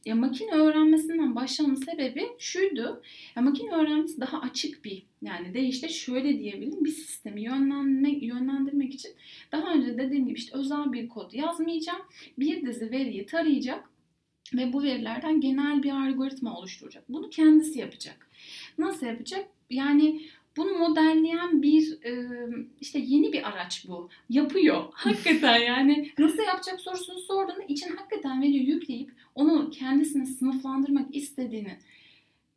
[0.06, 3.02] ya makine öğrenmesinden başlamamın sebebi şuydu.
[3.36, 8.94] Ya makine öğrenmesi daha açık bir yani de işte şöyle diyebilirim bir sistemi yönlendirmek, yönlendirmek
[8.94, 9.12] için
[9.52, 12.02] daha önce dediğim gibi işte özel bir kod yazmayacağım.
[12.40, 13.90] Bir dizi veriyi tarayacak
[14.54, 17.04] ve bu verilerden genel bir algoritma oluşturacak.
[17.10, 18.28] Bunu kendisi yapacak.
[18.78, 19.48] Nasıl yapacak?
[19.70, 20.22] Yani
[20.58, 22.30] bunu modelleyen bir e,
[22.82, 24.10] işte yeni bir araç bu.
[24.30, 24.84] Yapıyor.
[24.92, 31.78] Hakikaten yani nasıl yapacak sorusunu sorduğunda için hakikaten veriyi yükleyip onu kendisini sınıflandırmak istediğini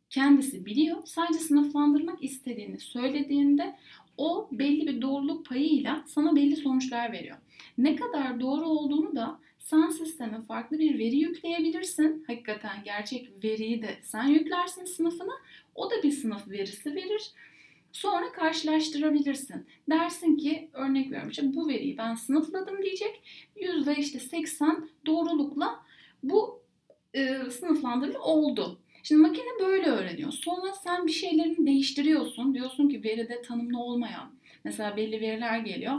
[0.09, 0.97] kendisi biliyor.
[1.05, 3.75] Sadece sınıflandırmak istediğini söylediğinde
[4.17, 7.37] o belli bir doğruluk payıyla sana belli sonuçlar veriyor.
[7.77, 12.23] Ne kadar doğru olduğunu da sen sisteme farklı bir veri yükleyebilirsin.
[12.27, 15.33] Hakikaten gerçek veriyi de sen yüklersin sınıfına.
[15.75, 17.31] O da bir sınıf verisi verir.
[17.95, 19.65] Sonra karşılaştırabilirsin.
[19.89, 23.21] Dersin ki örnek veriyorum işte bu veriyi ben sınıfladım diyecek.
[23.61, 25.79] Yüzde işte 80 doğrulukla
[26.23, 26.61] bu
[27.13, 28.79] e, sınıflandırma oldu.
[29.03, 30.31] Şimdi makine böyle öğreniyor.
[30.31, 32.53] Sonra sen bir şeylerini değiştiriyorsun.
[32.53, 34.31] Diyorsun ki veride tanımlı olmayan
[34.63, 35.97] mesela belli veriler geliyor.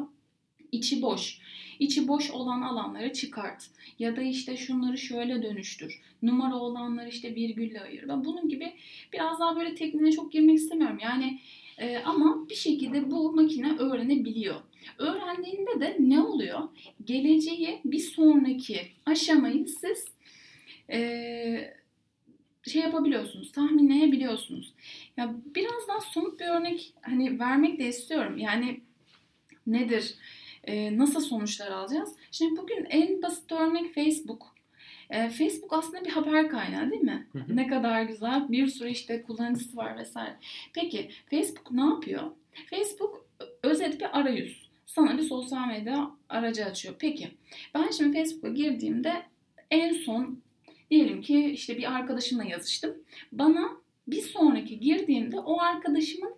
[0.72, 1.38] İçi boş.
[1.78, 3.66] İçi boş olan alanları çıkart.
[3.98, 6.00] Ya da işte şunları şöyle dönüştür.
[6.22, 8.08] Numara olanları işte virgülle ayır.
[8.08, 8.72] Ben bunun gibi
[9.12, 10.98] biraz daha böyle tekniğe çok girmek istemiyorum.
[11.02, 11.40] Yani
[11.78, 14.56] e, ama bir şekilde bu makine öğrenebiliyor.
[14.98, 16.60] Öğrendiğinde de ne oluyor?
[17.04, 20.04] Geleceği bir sonraki aşamayı siz
[20.90, 21.76] e,
[22.62, 24.74] şey yapabiliyorsunuz, tahminleyebiliyorsunuz.
[25.16, 28.38] Ya biraz daha somut bir örnek hani vermek de istiyorum.
[28.38, 28.80] Yani
[29.66, 30.14] nedir?
[30.64, 32.16] Ee, nasıl sonuçlar alacağız?
[32.30, 34.55] Şimdi bugün en basit örnek Facebook.
[35.10, 37.26] E, Facebook aslında bir haber kaynağı değil mi?
[37.32, 37.56] Hı hı.
[37.56, 38.48] Ne kadar güzel.
[38.48, 40.36] Bir sürü işte kullanıcısı var vesaire.
[40.72, 42.22] Peki Facebook ne yapıyor?
[42.70, 43.26] Facebook
[43.62, 44.66] özet bir arayüz.
[44.86, 46.94] Sana bir sosyal medya aracı açıyor.
[46.98, 47.28] Peki
[47.74, 49.22] ben şimdi Facebook'a girdiğimde
[49.70, 50.40] en son
[50.90, 52.94] diyelim ki işte bir arkadaşımla yazıştım.
[53.32, 53.70] Bana
[54.08, 56.34] bir sonraki girdiğimde o arkadaşımın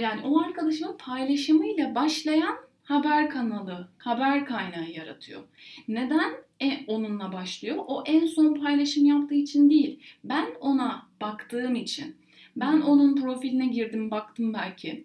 [0.00, 5.42] yani o arkadaşımın paylaşımıyla başlayan haber kanalı, haber kaynağı yaratıyor.
[5.88, 7.84] Neden e, onunla başlıyor?
[7.86, 10.00] O en son paylaşım yaptığı için değil.
[10.24, 12.16] Ben ona baktığım için.
[12.56, 15.04] Ben onun profiline girdim, baktım belki.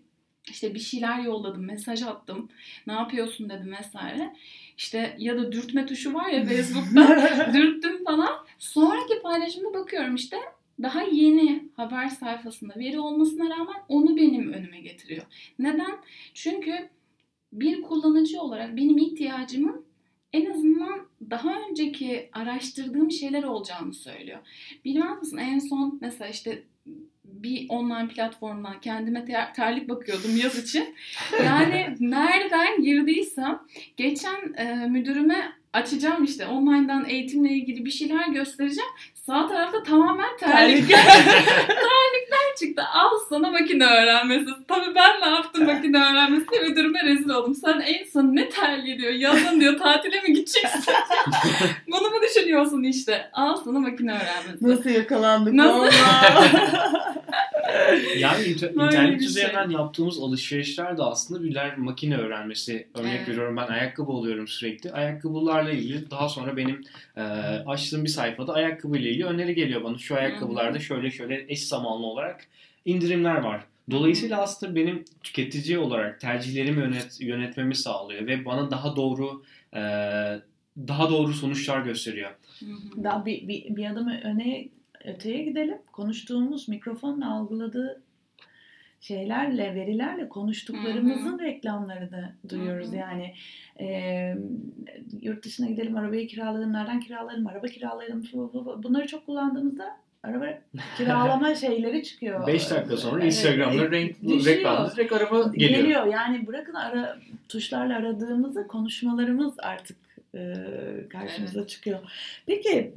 [0.49, 2.49] İşte bir şeyler yolladım, mesaj attım.
[2.87, 4.35] Ne yapıyorsun dedim vesaire.
[4.77, 7.53] İşte ya da dürtme tuşu var ya Facebook'ta.
[7.53, 8.29] dürttüm falan.
[8.59, 10.37] Sonraki paylaşımda bakıyorum işte
[10.83, 15.23] daha yeni haber sayfasında veri olmasına rağmen onu benim önüme getiriyor.
[15.59, 15.97] Neden?
[16.33, 16.89] Çünkü
[17.53, 19.85] bir kullanıcı olarak benim ihtiyacımın
[20.33, 24.39] en azından daha önceki araştırdığım şeyler olacağını söylüyor.
[24.85, 26.63] Bilmez misin en son mesela işte
[27.25, 30.95] bir online platformdan kendime ter- terlik bakıyordum yaz için.
[31.43, 33.59] Yani nereden girdiysem
[33.97, 38.89] geçen e, müdürüme açacağım işte online'dan eğitimle ilgili bir şeyler göstereceğim.
[39.13, 41.03] Sağ tarafta tamamen terlikler,
[41.67, 42.83] terlikler çıktı.
[42.93, 44.45] Al sana makine öğrenmesi.
[44.67, 47.55] Tabii ben ne yaptım makine öğrenmesi müdürüme rezil oldum.
[47.55, 49.13] Sen en son ne terliği diyor.
[49.13, 50.93] Yazın diyor tatile mi gideceksin?
[51.87, 53.29] Bunu mu düşünüyorsun işte?
[53.33, 54.57] Al sana makine öğrenmesi.
[54.67, 55.53] Nasıl yakalandık?
[55.53, 55.97] Nasıl?
[58.17, 59.27] Yani inter- internet şey.
[59.27, 62.87] üzerinden yaptığımız alışverişler de aslında birer makine öğrenmesi.
[62.95, 63.29] Örnek Evet.
[63.29, 64.91] veriyorum ben ayakkabı alıyorum sürekli.
[64.91, 66.81] Ayakkabılarla ilgili daha sonra benim
[67.17, 67.21] e,
[67.65, 69.97] açtığım bir sayfada ayakkabı ile ilgili öneri geliyor bana.
[69.97, 72.47] Şu ayakkabılarda şöyle şöyle eş zamanlı olarak
[72.85, 73.61] indirimler var.
[73.91, 79.81] Dolayısıyla aslında benim tüketici olarak tercihlerimi yönet, yönetmemi sağlıyor ve bana daha doğru e,
[80.87, 82.31] daha doğru sonuçlar gösteriyor.
[82.59, 83.03] Hı hı.
[83.03, 84.67] Daha bir, bir, bir adım öne
[85.07, 85.77] öteye gidelim.
[85.91, 88.01] Konuştuğumuz mikrofonla algıladığı
[89.01, 92.87] şeylerle, verilerle konuştuklarımızın reklamlarını duyuyoruz.
[92.87, 92.95] Hı hı.
[92.95, 93.33] Yani
[93.79, 93.87] e,
[95.21, 98.23] yurt dışına gidelim, arabayı kiralayalım, nereden kiralayalım, araba kiralayalım.
[98.33, 100.45] bu- bu- bu- Bunları çok kullandığımızda araba
[100.97, 102.47] kiralama şeyleri çıkıyor.
[102.47, 104.45] 5 dakika sonra Evet, Instagram'da renk, düşüyor.
[104.45, 105.79] reklamda direkt araba geliyor.
[105.79, 106.05] Geliyor.
[106.05, 107.17] Yani bırakın ara
[107.49, 109.97] tuşlarla aradığımızı konuşmalarımız artık
[110.35, 110.53] e,
[111.09, 111.99] karşımıza çıkıyor.
[112.45, 112.93] Peki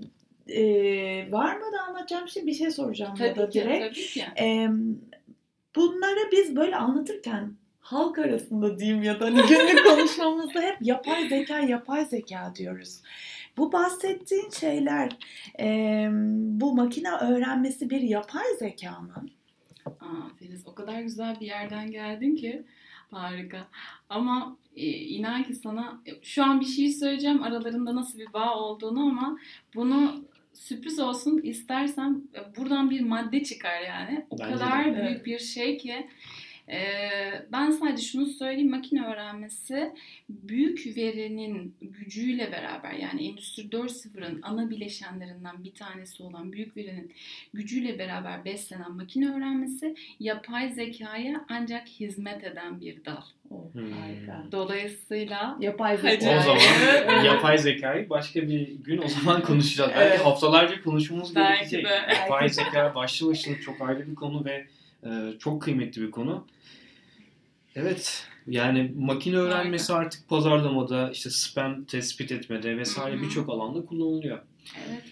[0.51, 3.85] e, var mı da anlatacağım şey bir şey soracağım ya da Tabii ki, direkt.
[3.85, 4.25] tabii ki.
[4.41, 4.69] E,
[5.77, 11.59] bunları biz böyle anlatırken halk arasında diyeyim ya da hani günlük konuşmamızda hep yapay zeka
[11.61, 13.01] yapay zeka diyoruz.
[13.57, 15.17] Bu bahsettiğin şeyler
[15.61, 16.09] e,
[16.61, 19.27] bu makine öğrenmesi bir yapay zeka mı?
[19.87, 22.63] Aa, Filiz o kadar güzel bir yerden geldin ki
[23.11, 23.67] harika.
[24.09, 28.55] Ama e, inan ki sana e, şu an bir şey söyleyeceğim aralarında nasıl bir bağ
[28.59, 29.39] olduğunu ama
[29.75, 34.27] bunu sürpriz olsun istersen e, buradan bir madde çıkar yani.
[34.31, 34.59] O Bence de.
[34.59, 35.27] kadar büyük Evet.
[35.27, 36.07] bir şey ki
[37.53, 39.93] ben sadece şunu söyleyeyim makine öğrenmesi
[40.29, 47.13] büyük verinin gücüyle beraber yani Endüstri 4.0'ın ana bileşenlerinden bir tanesi olan büyük verinin
[47.55, 53.23] gücüyle beraber beslenen makine öğrenmesi yapay zekaya ancak hizmet eden bir dal.
[53.51, 53.93] Oh, Hmm.
[53.93, 54.45] Harika.
[54.53, 56.39] Dolayısıyla Yapay zeka.
[56.39, 59.91] O zaman yapay zekayı başka bir gün o zaman konuşacağız.
[59.95, 60.21] Belki Evet.
[60.27, 61.85] haftalarca konuşmamız Belki gerekecek.
[61.85, 62.15] de.
[62.15, 64.67] Yapay zeka başlı başına çok ayrı bir konu ve
[65.05, 66.47] e, çok kıymetli bir konu.
[67.75, 68.27] Evet.
[68.47, 74.39] Yani makine öğrenmesi artık pazarlamada, işte spam tespit etmede vesaire birçok alanda kullanılıyor.
[74.89, 75.05] evet.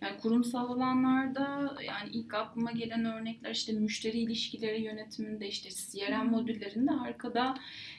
[0.00, 6.90] Yani kurumsal alanlarda yani ilk aklıma gelen örnekler işte müşteri ilişkileri yönetiminde işte CRM modüllerinde
[6.90, 7.54] arkada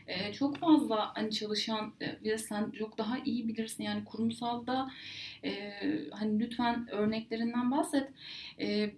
[0.08, 4.91] e, çok fazla hani çalışan e, ve sen çok daha iyi bilirsin yani kurumsalda
[5.43, 5.73] e,
[6.12, 8.10] hani lütfen örneklerinden bahset.
[8.60, 8.91] E,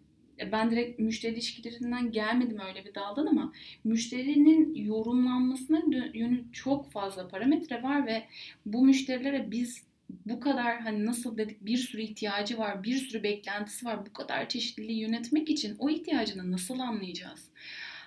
[0.51, 3.53] ben direkt müşteri ilişkilerinden gelmedim öyle bir daldan ama
[3.83, 5.81] müşterinin yorumlanmasına
[6.13, 8.23] yönü çok fazla parametre var ve
[8.65, 9.83] bu müşterilere biz
[10.25, 14.05] bu kadar hani nasıl dedik bir sürü ihtiyacı var, bir sürü beklentisi var.
[14.05, 17.49] Bu kadar çeşitliliği yönetmek için o ihtiyacını nasıl anlayacağız?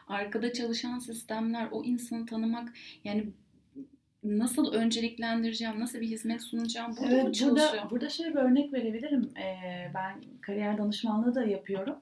[0.09, 2.73] Arkada çalışan sistemler, o insanı tanımak
[3.05, 3.27] yani
[4.25, 7.73] nasıl önceliklendireceğim, nasıl bir hizmet sunacağım burada mı Evet, çalışıyor?
[7.73, 9.31] burada, burada şöyle bir örnek verebilirim.
[9.39, 11.97] Ee, ben kariyer danışmanlığı da yapıyorum.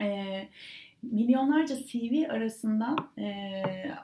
[0.00, 0.48] Ee,
[1.02, 3.52] milyonlarca CV arasından e,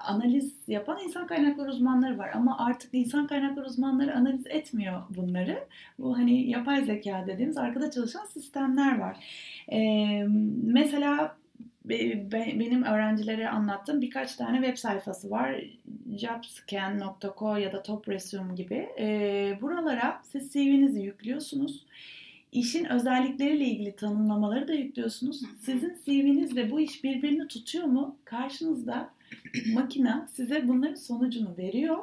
[0.07, 2.31] analiz yapan insan kaynakları uzmanları var.
[2.35, 5.65] Ama artık insan kaynakları uzmanları analiz etmiyor bunları.
[5.99, 9.25] Bu hani yapay zeka dediğimiz arkada çalışan sistemler var.
[9.73, 10.27] Ee,
[10.63, 11.37] mesela
[12.55, 15.61] benim öğrencilere anlattığım birkaç tane web sayfası var.
[16.17, 18.89] jobscan.co ya da Top Resume gibi.
[18.99, 21.87] E, buralara siz CV'nizi yüklüyorsunuz.
[22.53, 25.43] İşin özellikleriyle ilgili tanımlamaları da yüklüyorsunuz.
[25.61, 28.17] Sizin CV'nizle bu iş birbirini tutuyor mu?
[28.25, 29.11] Karşınızda
[29.75, 31.99] makine size bunların sonucunu veriyor.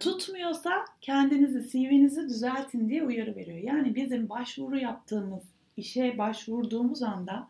[0.00, 3.58] Tutmuyorsa kendinizi CV'nizi düzeltin diye uyarı veriyor.
[3.58, 5.42] Yani bizim başvuru yaptığımız
[5.76, 7.48] işe başvurduğumuz anda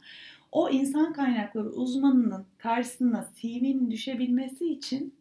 [0.52, 5.14] o insan kaynakları uzmanının karşısına CV'nin düşebilmesi için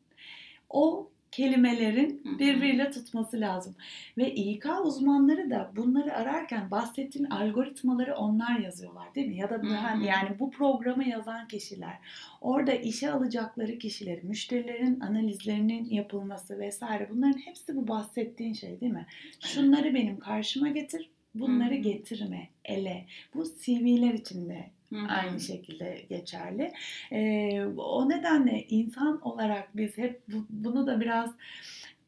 [0.69, 3.75] o kelimelerin birbiriyle tutması lazım.
[4.17, 9.37] Ve İK uzmanları da bunları ararken bahsettiğin algoritmaları onlar yazıyorlar değil mi?
[9.37, 9.67] Ya da bu,
[10.05, 11.93] yani bu programı yazan kişiler.
[12.41, 19.07] Orada işe alacakları kişileri, müşterilerin analizlerinin yapılması vesaire bunların hepsi bu bahsettiğin şey değil mi?
[19.39, 23.05] Şunları benim karşıma getir, bunları getirme, ele.
[23.33, 25.07] Bu CV'ler içinde Hı-hı.
[25.07, 26.73] Aynı şekilde geçerli.
[27.11, 31.31] Ee, o nedenle insan olarak biz hep bu, bunu da biraz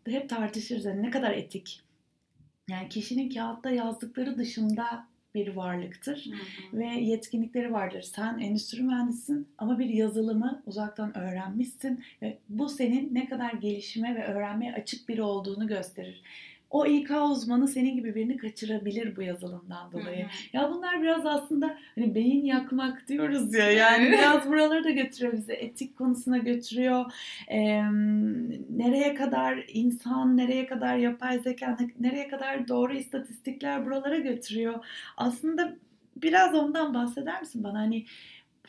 [0.08, 0.86] hep tartışırız.
[0.86, 1.82] Yani ne kadar etik?
[2.70, 6.80] Yani kişinin kağıtta yazdıkları dışında bir varlıktır hı hı.
[6.80, 8.02] ve yetkinlikleri vardır.
[8.02, 14.26] Sen endüstri mühendisisin ama bir yazılımı uzaktan öğrenmişsin ve bu senin ne kadar gelişime ve
[14.26, 16.24] öğrenmeye açık biri olduğunu gösterir
[16.74, 20.24] o İK uzmanı senin gibi birini kaçırabilir bu yazılımdan dolayı.
[20.24, 20.28] Hı hı.
[20.54, 25.54] Ya bunlar biraz aslında hani beyin yakmak diyoruz ya yani biraz buraları da götürüyor bizi
[25.54, 27.06] etik konusuna götürüyor.
[27.48, 27.82] Ee,
[28.70, 34.86] nereye kadar insan, nereye kadar yapay zeka, nereye kadar doğru istatistikler buralara götürüyor.
[35.18, 35.76] Aslında
[36.16, 37.80] biraz ondan bahseder misin bana?
[37.80, 38.06] Hani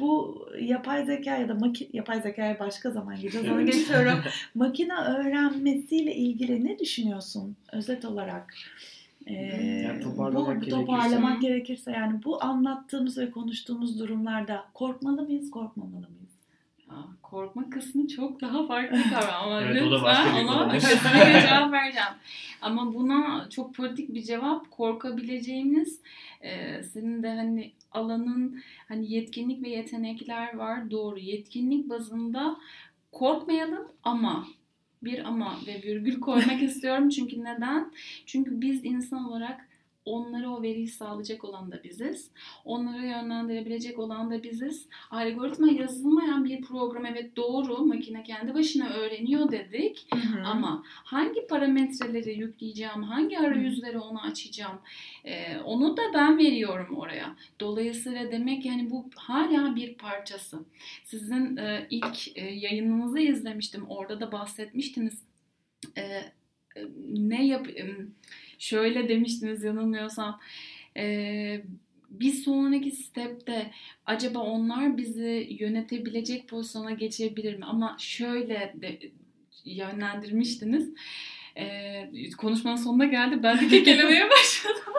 [0.01, 4.19] bu yapay zeka ya da maki, yapay zekaya başka zaman gideceğiz ama geçiyorum.
[4.55, 8.55] Makine öğrenmesiyle ilgili ne düşünüyorsun özet olarak?
[9.27, 9.33] Ee,
[9.85, 11.49] yani toparlamak, bu, toparlamak gerekirse.
[11.49, 16.25] gerekirse yani bu anlattığımız ve konuştuğumuz durumlarda korkmalı mıyız, korkmamalı mıyız?
[17.23, 22.09] korkma kısmı çok daha farklı kavram ama evet, lütfen ona kesinlikle cevap vereceğim.
[22.63, 26.01] Ama buna çok politik bir cevap korkabileceğimiz
[26.41, 32.57] e, senin de hani alanın hani yetkinlik ve yetenekler var doğru yetkinlik bazında
[33.13, 34.47] korkmayalım ama
[35.03, 37.93] bir ama ve virgül koymak istiyorum çünkü neden?
[38.27, 39.69] Çünkü biz insan olarak
[40.05, 42.31] Onlara o veriyi sağlayacak olan da biziz.
[42.65, 44.87] Onları yönlendirebilecek olan da biziz.
[45.11, 50.07] Algoritma yazılmayan bir program evet doğru makine kendi başına öğreniyor dedik.
[50.15, 50.43] Hı hı.
[50.45, 54.79] Ama hangi parametreleri yükleyeceğim, hangi arayüzleri ona açacağım
[55.25, 57.37] e, onu da ben veriyorum oraya.
[57.61, 60.65] Dolayısıyla demek yani bu hala bir parçası.
[61.05, 63.87] Sizin e, ilk e, yayınınızı izlemiştim.
[63.89, 65.23] Orada da bahsetmiştiniz.
[65.99, 66.33] E
[67.09, 67.67] ne yap...
[68.59, 70.41] Şöyle demiştiniz yanılmıyorsam.
[70.97, 71.65] E,
[72.11, 73.71] bir sonraki stepte
[74.07, 77.65] acaba onlar bizi yönetebilecek pozisyona geçebilir mi?
[77.65, 78.99] Ama şöyle de
[79.65, 80.91] yönlendirmiştiniz.
[81.57, 83.43] Ee, konuşmanın sonuna geldi.
[83.43, 84.95] Ben de kekelemeye başladım.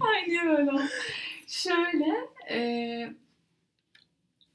[0.00, 0.82] Ay niye böyle oldu?
[1.46, 2.14] Şöyle
[2.50, 3.10] e,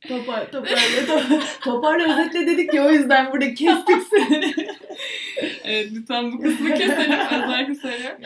[0.07, 4.64] Topar, toparla, toparla, toparla özetle dedik ya o yüzden burada kestik seni.
[5.65, 8.21] Evet lütfen bu kısmı keselim özellikle söylüyorum.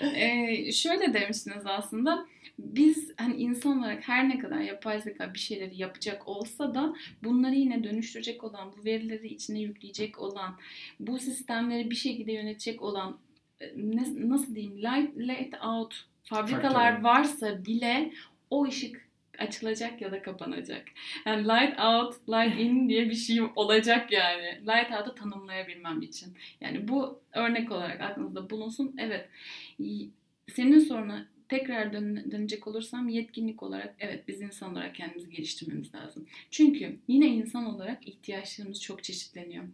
[0.00, 2.26] Ee, şöyle demiştiniz aslında
[2.58, 7.54] biz hani insan olarak her ne kadar yapay zeka bir şeyleri yapacak olsa da bunları
[7.54, 10.56] yine dönüştürecek olan, bu verileri içine yükleyecek olan,
[11.00, 13.18] bu sistemleri bir şekilde yönetecek olan
[13.60, 13.72] e,
[14.16, 18.12] nasıl diyeyim light, light out fabrikalar varsa bile
[18.50, 19.05] o ışık
[19.38, 20.84] açılacak ya da kapanacak.
[21.26, 24.60] Yani light out, light in diye bir şey olacak yani.
[24.62, 26.34] Light out'ı tanımlayabilmem için.
[26.60, 28.94] Yani bu örnek olarak aklınızda bulunsun.
[28.98, 29.28] Evet.
[30.48, 36.26] Senin soruna tekrar dön, dönecek olursam yetkinlik olarak evet biz insan olarak kendimizi geliştirmemiz lazım.
[36.50, 39.64] Çünkü yine insan olarak ihtiyaçlarımız çok çeşitleniyor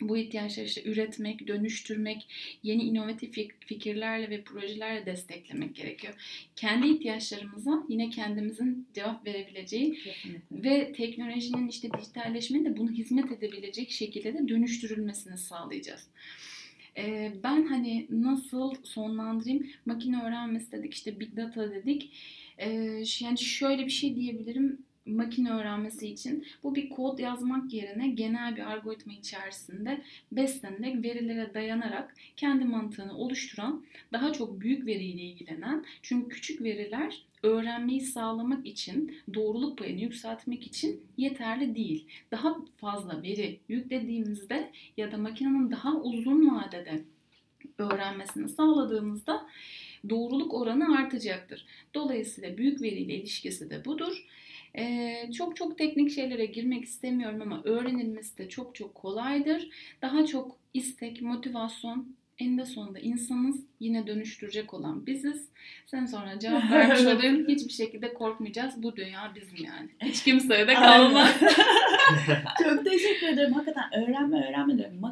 [0.00, 2.26] bu ihtiyaçları işte üretmek, dönüştürmek,
[2.62, 6.14] yeni inovatif fikirlerle ve projelerle desteklemek gerekiyor.
[6.56, 10.70] Kendi ihtiyaçlarımıza yine kendimizin cevap verebileceği Kesinlikle.
[10.70, 16.08] ve teknolojinin işte dijitalleşmenin de bunu hizmet edebilecek şekilde de dönüştürülmesini sağlayacağız.
[16.96, 19.66] Ee, ben hani nasıl sonlandırayım?
[19.86, 22.12] Makine öğrenmesi dedik, işte big data dedik.
[22.58, 28.56] Ee, yani şöyle bir şey diyebilirim makine öğrenmesi için bu bir kod yazmak yerine genel
[28.56, 30.02] bir algoritma içerisinde
[30.32, 38.00] beslenerek verilere dayanarak kendi mantığını oluşturan daha çok büyük veriyle ilgilenen çünkü küçük veriler öğrenmeyi
[38.00, 42.06] sağlamak için doğruluk payını yükseltmek için yeterli değil.
[42.30, 47.04] Daha fazla veri yüklediğimizde ya da makinenin daha uzun vadede
[47.78, 49.46] öğrenmesini sağladığımızda
[50.10, 51.66] doğruluk oranı artacaktır.
[51.94, 54.26] Dolayısıyla büyük veriyle ilişkisi de budur
[54.78, 59.68] Ee, çok çok teknik şeylere girmek istemiyorum ama öğrenilmesi de çok çok kolaydır.
[60.02, 65.48] Daha çok istek, motivasyon, eninde sonunda insanız yine dönüştürecek olan biziz.
[65.86, 67.48] Sen sonra cevap vermiş olayım.
[67.48, 68.82] Hiçbir şekilde korkmayacağız.
[68.82, 69.88] Bu dünya bizim yani.
[70.02, 71.34] Hiç kimseye de kalmaz.
[72.64, 73.52] Çok teşekkür ederim.
[73.52, 75.02] Hakikaten öğrenme öğrenme diyorum.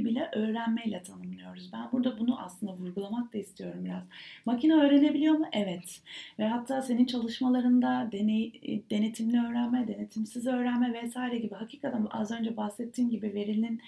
[0.00, 1.70] Makinayı bile öğrenmeyle tanımlıyoruz.
[1.72, 4.02] Ben burada bunu aslında vurgulamak da istiyorum biraz.
[4.46, 5.46] Makine öğrenebiliyor mu?
[5.52, 6.00] Evet.
[6.38, 8.52] Ve hatta senin çalışmalarında deney,
[8.90, 13.80] denetimli öğrenme, denetimsiz öğrenme vesaire gibi hakikaten az önce bahsettiğim gibi verinin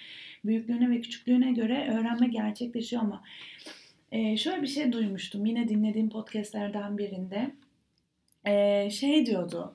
[0.45, 3.23] büyüklüğüne ve küçüklüğüne göre öğrenme gerçekleşiyor ama
[4.13, 7.51] ee, şöyle bir şey duymuştum yine dinlediğim podcastlerden birinde.
[8.47, 9.75] Ee, şey diyordu.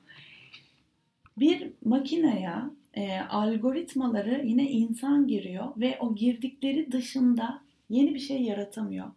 [1.38, 2.54] Bir makineye
[2.98, 9.08] e, algoritmaları yine insan giriyor ve o girdikleri dışında yeni bir şey yaratamıyor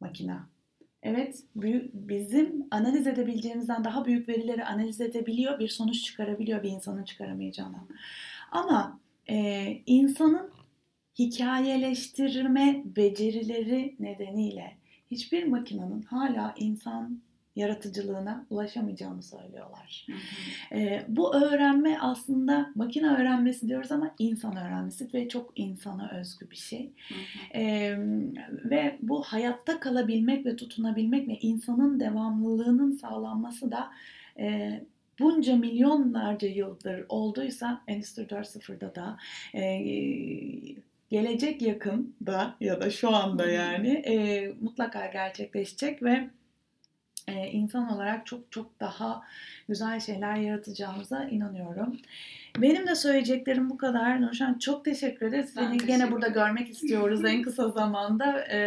[0.00, 0.48] makina.
[1.02, 7.04] Evet, büyük, bizim analiz edebileceğimizden daha büyük verileri analiz edebiliyor, bir sonuç çıkarabiliyor bir insanın
[7.04, 7.88] çıkaramayacağından.
[8.52, 9.00] Ama
[9.30, 10.50] e, insanın
[11.18, 14.76] hikayeleştirme becerileri nedeniyle
[15.10, 17.20] hiçbir makinenin hala insan
[17.56, 20.06] yaratıcılığına ulaşamayacağını söylüyorlar.
[20.06, 20.80] Hı hı.
[20.80, 26.56] E, bu öğrenme aslında makine öğrenmesi diyoruz ama insan öğrenmesi ve çok insana özgü bir
[26.56, 26.90] şey.
[27.08, 27.14] Hı.
[27.58, 27.96] E,
[28.64, 33.90] ve bu hayatta kalabilmek ve tutunabilmek ve insanın devamlılığının sağlanması da
[34.38, 34.80] e,
[35.20, 39.16] bunca milyonlarca yıldır olduysa Endüstri 4.0'da da
[39.54, 39.82] e,
[41.10, 46.30] gelecek yakında ya da şu anda yani e, mutlaka gerçekleşecek ve
[47.32, 49.22] insan olarak çok çok daha
[49.68, 51.98] güzel şeyler yaratacağımıza inanıyorum.
[52.58, 54.22] Benim de söyleyeceklerim bu kadar.
[54.22, 55.50] Nurşan çok teşekkür ederiz.
[55.54, 58.44] Seni teşekkür gene burada görmek istiyoruz en kısa zamanda.
[58.44, 58.58] E,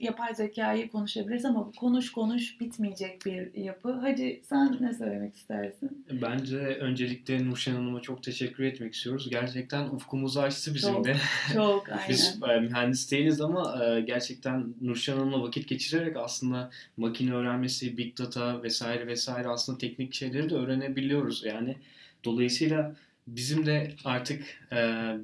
[0.00, 3.92] yapay zekayı konuşabiliriz ama bu konuş konuş bitmeyecek bir yapı.
[3.92, 6.06] Hadi sen ne söylemek istersin?
[6.22, 9.30] Bence öncelikle Nurşan Hanım'a çok teşekkür etmek istiyoruz.
[9.30, 11.16] Gerçekten ufkumuzu açtı bizim çok, de.
[11.54, 12.08] Çok aynen.
[12.08, 18.18] Biz e, mühendis değiliz ama e, gerçekten Nurşan Hanım'la vakit geçirerek aslında makine öğrenmesi, big
[18.18, 21.44] data vesaire vesaire aslında teknik şeyleri de öğrenebiliyoruz.
[21.44, 21.76] Yani
[22.24, 22.94] dolayısıyla
[23.26, 24.76] bizim de artık e,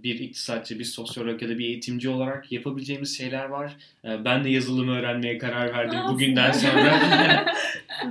[0.02, 3.72] bir iktisatçı, bir sosyolog ya da bir eğitimci olarak yapabileceğimiz şeyler var.
[4.04, 6.14] E, ben de yazılım öğrenmeye karar verdim Aslında.
[6.14, 7.00] bugünden sonra.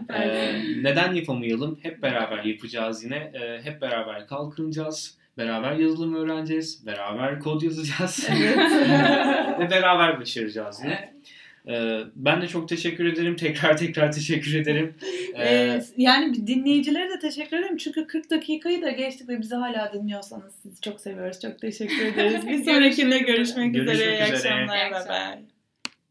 [0.13, 1.79] e, neden yapamayalım?
[1.81, 3.15] Hep beraber yapacağız yine.
[3.15, 5.17] E, hep beraber kalkınacağız.
[5.37, 6.85] Beraber yazılım öğreneceğiz.
[6.85, 8.29] Beraber kod yazacağız.
[9.59, 11.11] Ve beraber başaracağız yine.
[11.13, 11.38] Evet.
[11.70, 13.36] Ee, ben de çok teşekkür ederim.
[13.39, 14.95] Tekrar tekrar teşekkür ederim.
[15.39, 17.78] Ee, yani dinleyicilere de teşekkür ederim.
[17.78, 21.39] Çünkü 40 dakikayı da geçtik ve bizi hala dinliyorsanız sizi çok seviyoruz.
[21.41, 22.47] Çok teşekkür ederiz.
[22.47, 23.95] Bir sonrakinde görüşmek, görüşmek üzere.
[23.95, 24.13] üzere.
[24.13, 24.91] İyi akşamlar.
[24.91, 25.59] Bye bye.